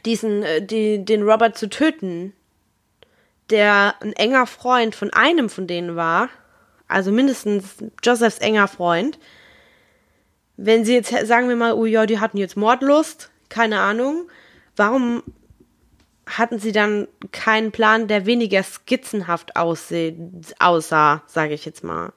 diesen, 0.04 0.42
äh, 0.42 0.64
die, 0.64 1.04
den 1.04 1.22
Robert 1.22 1.56
zu 1.56 1.68
töten, 1.68 2.32
der 3.50 3.94
ein 4.00 4.12
enger 4.14 4.46
Freund 4.46 4.94
von 4.94 5.12
einem 5.12 5.48
von 5.48 5.66
denen 5.66 5.96
war, 5.96 6.28
also 6.88 7.12
mindestens 7.12 7.76
Josephs 8.02 8.38
enger 8.38 8.68
Freund. 8.68 9.18
Wenn 10.56 10.84
sie 10.84 10.94
jetzt, 10.94 11.10
sagen 11.26 11.48
wir 11.48 11.56
mal, 11.56 11.74
oh 11.74 11.86
ja, 11.86 12.06
die 12.06 12.20
hatten 12.20 12.38
jetzt 12.38 12.56
Mordlust, 12.56 13.30
keine 13.48 13.80
Ahnung, 13.80 14.28
warum 14.76 15.22
hatten 16.26 16.58
sie 16.58 16.72
dann 16.72 17.08
keinen 17.32 17.70
Plan, 17.70 18.08
der 18.08 18.26
weniger 18.26 18.62
skizzenhaft 18.62 19.56
aussah, 19.56 21.22
sage 21.26 21.54
ich 21.54 21.64
jetzt 21.64 21.84
mal. 21.84 22.12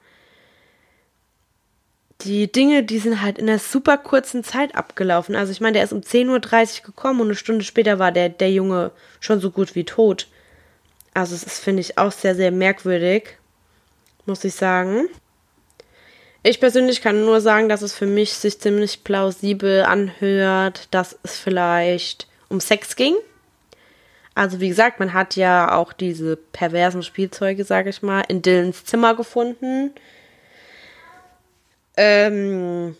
Die 2.22 2.50
Dinge, 2.50 2.82
die 2.82 2.98
sind 2.98 3.22
halt 3.22 3.38
in 3.38 3.48
einer 3.48 3.60
super 3.60 3.96
kurzen 3.96 4.42
Zeit 4.42 4.74
abgelaufen. 4.74 5.36
Also 5.36 5.52
ich 5.52 5.60
meine, 5.60 5.74
der 5.74 5.84
ist 5.84 5.92
um 5.92 6.00
10.30 6.00 6.80
Uhr 6.80 6.86
gekommen 6.86 7.20
und 7.20 7.28
eine 7.28 7.36
Stunde 7.36 7.64
später 7.64 7.98
war 7.98 8.10
der, 8.10 8.28
der 8.28 8.50
Junge 8.50 8.90
schon 9.20 9.40
so 9.40 9.50
gut 9.50 9.74
wie 9.76 9.84
tot. 9.84 10.26
Also 11.14 11.34
es 11.34 11.44
ist, 11.44 11.60
finde 11.60 11.80
ich, 11.80 11.96
auch 11.96 12.10
sehr, 12.10 12.34
sehr 12.34 12.50
merkwürdig, 12.50 13.38
muss 14.26 14.42
ich 14.44 14.54
sagen. 14.54 15.08
Ich 16.42 16.60
persönlich 16.60 17.02
kann 17.02 17.24
nur 17.24 17.40
sagen, 17.40 17.68
dass 17.68 17.82
es 17.82 17.94
für 17.94 18.06
mich 18.06 18.32
sich 18.32 18.60
ziemlich 18.60 19.04
plausibel 19.04 19.82
anhört, 19.82 20.88
dass 20.92 21.18
es 21.22 21.36
vielleicht 21.36 22.26
um 22.48 22.60
Sex 22.60 22.96
ging. 22.96 23.14
Also 24.38 24.60
wie 24.60 24.68
gesagt, 24.68 25.00
man 25.00 25.14
hat 25.14 25.34
ja 25.34 25.74
auch 25.74 25.92
diese 25.92 26.36
perversen 26.36 27.02
Spielzeuge, 27.02 27.64
sage 27.64 27.90
ich 27.90 28.02
mal, 28.02 28.20
in 28.28 28.40
Dylans 28.40 28.84
Zimmer 28.84 29.16
gefunden. 29.16 29.90
Ähm, 31.96 32.96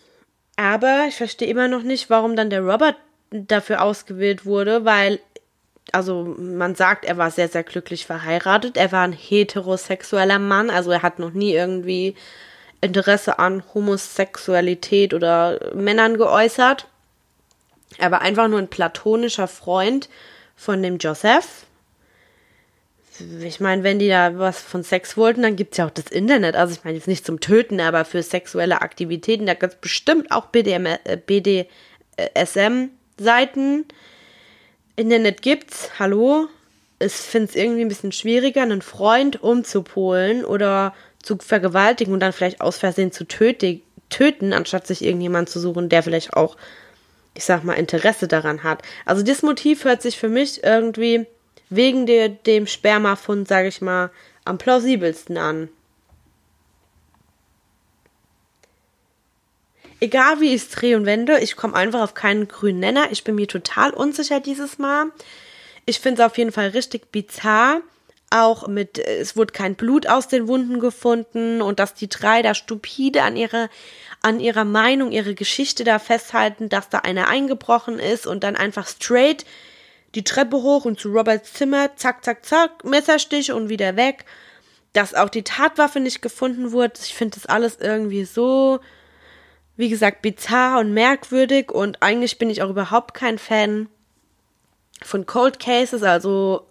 aber 0.56 1.04
ich 1.06 1.14
verstehe 1.14 1.46
immer 1.46 1.68
noch 1.68 1.84
nicht, 1.84 2.10
warum 2.10 2.34
dann 2.34 2.50
der 2.50 2.62
Robert 2.62 2.96
dafür 3.30 3.82
ausgewählt 3.82 4.46
wurde, 4.46 4.84
weil, 4.84 5.20
also 5.92 6.34
man 6.36 6.74
sagt, 6.74 7.04
er 7.04 7.18
war 7.18 7.30
sehr, 7.30 7.46
sehr 7.46 7.62
glücklich 7.62 8.04
verheiratet. 8.04 8.76
Er 8.76 8.90
war 8.90 9.04
ein 9.04 9.12
heterosexueller 9.12 10.40
Mann, 10.40 10.70
also 10.70 10.90
er 10.90 11.02
hat 11.02 11.20
noch 11.20 11.30
nie 11.30 11.52
irgendwie 11.52 12.16
Interesse 12.80 13.38
an 13.38 13.62
Homosexualität 13.74 15.14
oder 15.14 15.72
Männern 15.72 16.16
geäußert. 16.16 16.88
Er 17.96 18.10
war 18.10 18.22
einfach 18.22 18.48
nur 18.48 18.58
ein 18.58 18.66
platonischer 18.66 19.46
Freund 19.46 20.08
von 20.58 20.82
dem 20.82 20.98
Joseph. 20.98 21.64
Ich 23.40 23.60
meine, 23.60 23.82
wenn 23.84 23.98
die 23.98 24.08
da 24.08 24.38
was 24.38 24.60
von 24.60 24.82
Sex 24.84 25.16
wollten, 25.16 25.40
dann 25.42 25.56
gibt 25.56 25.72
es 25.72 25.78
ja 25.78 25.86
auch 25.86 25.90
das 25.90 26.06
Internet. 26.06 26.54
Also 26.56 26.74
ich 26.74 26.84
meine 26.84 26.96
jetzt 26.96 27.08
nicht 27.08 27.24
zum 27.24 27.40
Töten, 27.40 27.80
aber 27.80 28.04
für 28.04 28.22
sexuelle 28.22 28.82
Aktivitäten. 28.82 29.46
Da 29.46 29.54
gibt 29.54 29.72
es 29.72 29.78
bestimmt 29.80 30.30
auch 30.30 30.46
BDM, 30.46 30.86
äh, 30.86 31.16
BDSM-Seiten. 32.16 33.86
Internet 34.96 35.42
gibt's, 35.42 35.90
hallo. 35.98 36.48
Ich 36.98 37.12
finde 37.12 37.48
es 37.48 37.56
irgendwie 37.56 37.82
ein 37.82 37.88
bisschen 37.88 38.12
schwieriger, 38.12 38.62
einen 38.62 38.82
Freund 38.82 39.42
umzupolen 39.42 40.44
oder 40.44 40.92
zu 41.22 41.38
vergewaltigen 41.38 42.12
und 42.12 42.20
dann 42.20 42.32
vielleicht 42.32 42.60
aus 42.60 42.78
Versehen 42.78 43.12
zu 43.12 43.26
töten, 43.26 44.52
anstatt 44.52 44.88
sich 44.88 45.04
irgendjemand 45.04 45.48
zu 45.48 45.60
suchen, 45.60 45.88
der 45.88 46.02
vielleicht 46.02 46.34
auch 46.34 46.56
ich 47.38 47.44
sag 47.44 47.62
mal, 47.62 47.74
Interesse 47.74 48.26
daran 48.26 48.64
hat. 48.64 48.82
Also 49.04 49.22
das 49.22 49.42
Motiv 49.42 49.84
hört 49.84 50.02
sich 50.02 50.18
für 50.18 50.28
mich 50.28 50.64
irgendwie 50.64 51.24
wegen 51.70 52.04
de, 52.04 52.30
dem 52.30 52.66
Spermafund, 52.66 53.46
sage 53.46 53.68
ich 53.68 53.80
mal, 53.80 54.10
am 54.44 54.58
plausibelsten 54.58 55.38
an. 55.38 55.68
Egal 60.00 60.40
wie 60.40 60.52
ich 60.52 60.62
es 60.62 60.70
drehe 60.70 60.96
und 60.96 61.06
wende, 61.06 61.38
ich 61.38 61.54
komme 61.54 61.74
einfach 61.74 62.02
auf 62.02 62.14
keinen 62.14 62.48
grünen 62.48 62.80
Nenner. 62.80 63.12
Ich 63.12 63.22
bin 63.22 63.36
mir 63.36 63.46
total 63.46 63.90
unsicher 63.90 64.40
dieses 64.40 64.78
Mal. 64.78 65.06
Ich 65.86 66.00
finde 66.00 66.20
es 66.20 66.26
auf 66.26 66.36
jeden 66.38 66.50
Fall 66.50 66.70
richtig 66.70 67.12
bizarr. 67.12 67.82
Auch 68.30 68.68
mit, 68.68 68.98
es 68.98 69.36
wurde 69.36 69.52
kein 69.52 69.74
Blut 69.74 70.06
aus 70.06 70.28
den 70.28 70.48
Wunden 70.48 70.80
gefunden 70.80 71.62
und 71.62 71.78
dass 71.78 71.94
die 71.94 72.08
drei 72.08 72.42
da 72.42 72.54
stupide 72.54 73.22
an 73.22 73.36
ihre 73.36 73.70
an 74.20 74.40
ihrer 74.40 74.64
Meinung, 74.64 75.12
ihre 75.12 75.34
Geschichte 75.34 75.84
da 75.84 75.98
festhalten, 75.98 76.68
dass 76.68 76.88
da 76.88 76.98
einer 76.98 77.28
eingebrochen 77.28 77.98
ist 77.98 78.26
und 78.26 78.42
dann 78.42 78.56
einfach 78.56 78.88
straight 78.88 79.44
die 80.14 80.24
Treppe 80.24 80.56
hoch 80.56 80.84
und 80.84 80.98
zu 80.98 81.10
Roberts 81.10 81.52
Zimmer, 81.52 81.94
zack, 81.96 82.24
zack, 82.24 82.44
zack, 82.44 82.84
Messerstich 82.84 83.52
und 83.52 83.68
wieder 83.68 83.96
weg. 83.96 84.24
Dass 84.92 85.14
auch 85.14 85.28
die 85.28 85.42
Tatwaffe 85.44 86.00
nicht 86.00 86.22
gefunden 86.22 86.72
wurde. 86.72 86.94
Ich 87.02 87.14
finde 87.14 87.34
das 87.34 87.46
alles 87.46 87.76
irgendwie 87.78 88.24
so, 88.24 88.80
wie 89.76 89.90
gesagt, 89.90 90.22
bizarr 90.22 90.80
und 90.80 90.92
merkwürdig 90.92 91.70
und 91.70 92.02
eigentlich 92.02 92.38
bin 92.38 92.50
ich 92.50 92.62
auch 92.62 92.70
überhaupt 92.70 93.14
kein 93.14 93.38
Fan 93.38 93.88
von 95.02 95.26
Cold 95.26 95.60
Cases, 95.60 96.02
also 96.02 96.66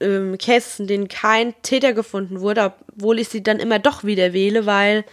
ähm, 0.00 0.36
in 0.78 0.86
denen 0.86 1.08
kein 1.08 1.54
Täter 1.62 1.92
gefunden 1.92 2.40
wurde, 2.40 2.72
obwohl 2.96 3.18
ich 3.18 3.28
sie 3.28 3.42
dann 3.42 3.60
immer 3.60 3.78
doch 3.78 4.04
wieder 4.04 4.32
wähle, 4.32 4.66
weil 4.66 5.04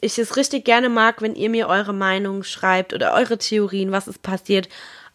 ich 0.00 0.18
es 0.18 0.36
richtig 0.36 0.64
gerne 0.64 0.88
mag, 0.88 1.22
wenn 1.22 1.34
ihr 1.34 1.50
mir 1.50 1.68
eure 1.68 1.92
Meinung 1.92 2.42
schreibt 2.42 2.94
oder 2.94 3.14
eure 3.14 3.38
Theorien, 3.38 3.92
was 3.92 4.08
ist 4.08 4.22
passiert. 4.22 4.68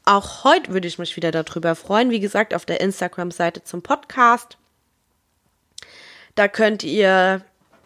Auch 0.05 0.43
heute 0.43 0.71
würde 0.71 0.88
ich 0.88 0.99
mich 0.99 1.15
wieder 1.15 1.31
darüber 1.31 1.75
freuen. 1.75 2.12
Wie 2.12 2.19
gesagt, 2.19 2.53
auf 2.53 2.65
der 2.65 2.79
Instagram-Seite 2.79 3.63
zum 3.63 3.81
Podcast. 3.81 4.58
Da 6.36 6.47
könnt 6.47 6.84
ihr 6.84 7.41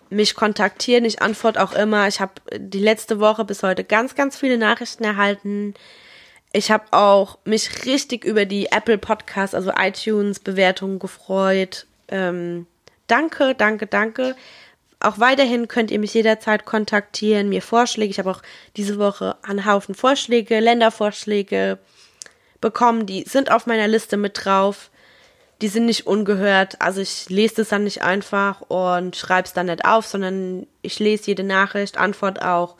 mich 0.09 0.35
kontaktieren. 0.35 1.05
Ich 1.05 1.21
antworte 1.21 1.63
auch 1.63 1.71
immer. 1.71 2.07
Ich 2.07 2.19
habe 2.19 2.33
die 2.57 2.79
letzte 2.79 3.19
Woche 3.19 3.45
bis 3.45 3.63
heute 3.63 3.83
ganz, 3.83 4.15
ganz 4.15 4.37
viele 4.37 4.57
Nachrichten 4.57 5.03
erhalten. 5.03 5.75
Ich 6.51 6.71
habe 6.71 6.85
auch 6.91 7.37
mich 7.45 7.85
richtig 7.85 8.25
über 8.25 8.45
die 8.45 8.67
Apple 8.71 8.97
Podcast, 8.97 9.53
also 9.53 9.71
iTunes 9.77 10.39
Bewertungen 10.39 10.99
gefreut. 10.99 11.85
Ähm, 12.07 12.65
danke, 13.07 13.53
danke, 13.55 13.85
danke 13.85 14.35
auch 14.99 15.19
weiterhin 15.19 15.67
könnt 15.67 15.91
ihr 15.91 15.99
mich 15.99 16.13
jederzeit 16.13 16.65
kontaktieren, 16.65 17.49
mir 17.49 17.61
Vorschläge. 17.61 18.11
Ich 18.11 18.19
habe 18.19 18.31
auch 18.31 18.41
diese 18.75 18.99
Woche 18.99 19.37
einen 19.43 19.65
Haufen 19.65 19.95
Vorschläge, 19.95 20.59
Ländervorschläge 20.59 21.77
bekommen. 22.59 23.05
Die 23.05 23.23
sind 23.23 23.49
auf 23.51 23.65
meiner 23.65 23.87
Liste 23.87 24.17
mit 24.17 24.45
drauf. 24.45 24.89
Die 25.61 25.69
sind 25.69 25.85
nicht 25.85 26.05
ungehört. 26.05 26.81
Also 26.81 26.99
ich 26.99 27.29
lese 27.29 27.55
das 27.55 27.69
dann 27.69 27.85
nicht 27.85 28.01
einfach 28.01 28.61
und 28.61 29.15
schreibe 29.15 29.45
es 29.45 29.53
dann 29.53 29.67
nicht 29.67 29.85
auf, 29.85 30.05
sondern 30.05 30.67
ich 30.81 30.99
lese 30.99 31.27
jede 31.27 31.43
Nachricht, 31.43 31.97
antwort 31.97 32.41
auch. 32.41 32.75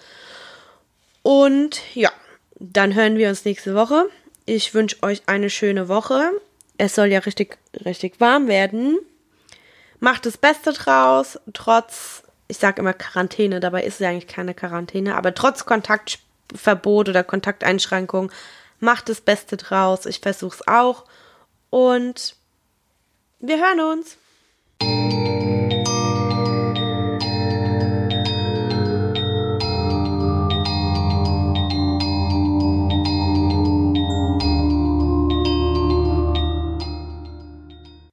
Und 1.24 1.82
ja, 1.94 2.12
dann 2.60 2.96
hören 2.96 3.18
wir 3.18 3.30
uns 3.30 3.46
nächste 3.46 3.76
Woche. 3.76 4.10
Ich 4.46 4.74
wünsche 4.74 5.02
euch 5.04 5.24
eine 5.28 5.50
schöne 5.50 5.88
Woche. 5.88 6.32
Es 6.78 6.96
soll 6.96 7.08
ja 7.08 7.20
richtig, 7.20 7.58
richtig 7.86 8.20
warm 8.20 8.48
werden 8.48 9.00
macht 10.00 10.26
das 10.26 10.38
Beste 10.38 10.74
draus, 10.74 11.40
trotz, 11.54 12.24
ich 12.48 12.58
sage 12.58 12.82
immer 12.82 12.94
Quarantäne, 12.94 13.60
dabei 13.60 13.84
ist 13.84 13.96
es 13.96 14.00
ja 14.00 14.10
eigentlich 14.10 14.28
keine 14.28 14.54
Quarantäne, 14.54 15.16
aber 15.16 15.34
trotz 15.34 15.66
Kontaktverbot 15.66 17.10
oder 17.10 17.24
Kontakteinschränkung, 17.24 18.32
macht 18.80 19.10
das 19.10 19.20
Beste 19.20 19.58
draus. 19.58 20.06
Ich 20.06 20.20
versuche 20.20 20.56
es 20.56 20.68
auch 20.68 21.04
und 21.70 22.36
wir 23.40 23.58
hören 23.58 23.82
uns. 23.82 25.39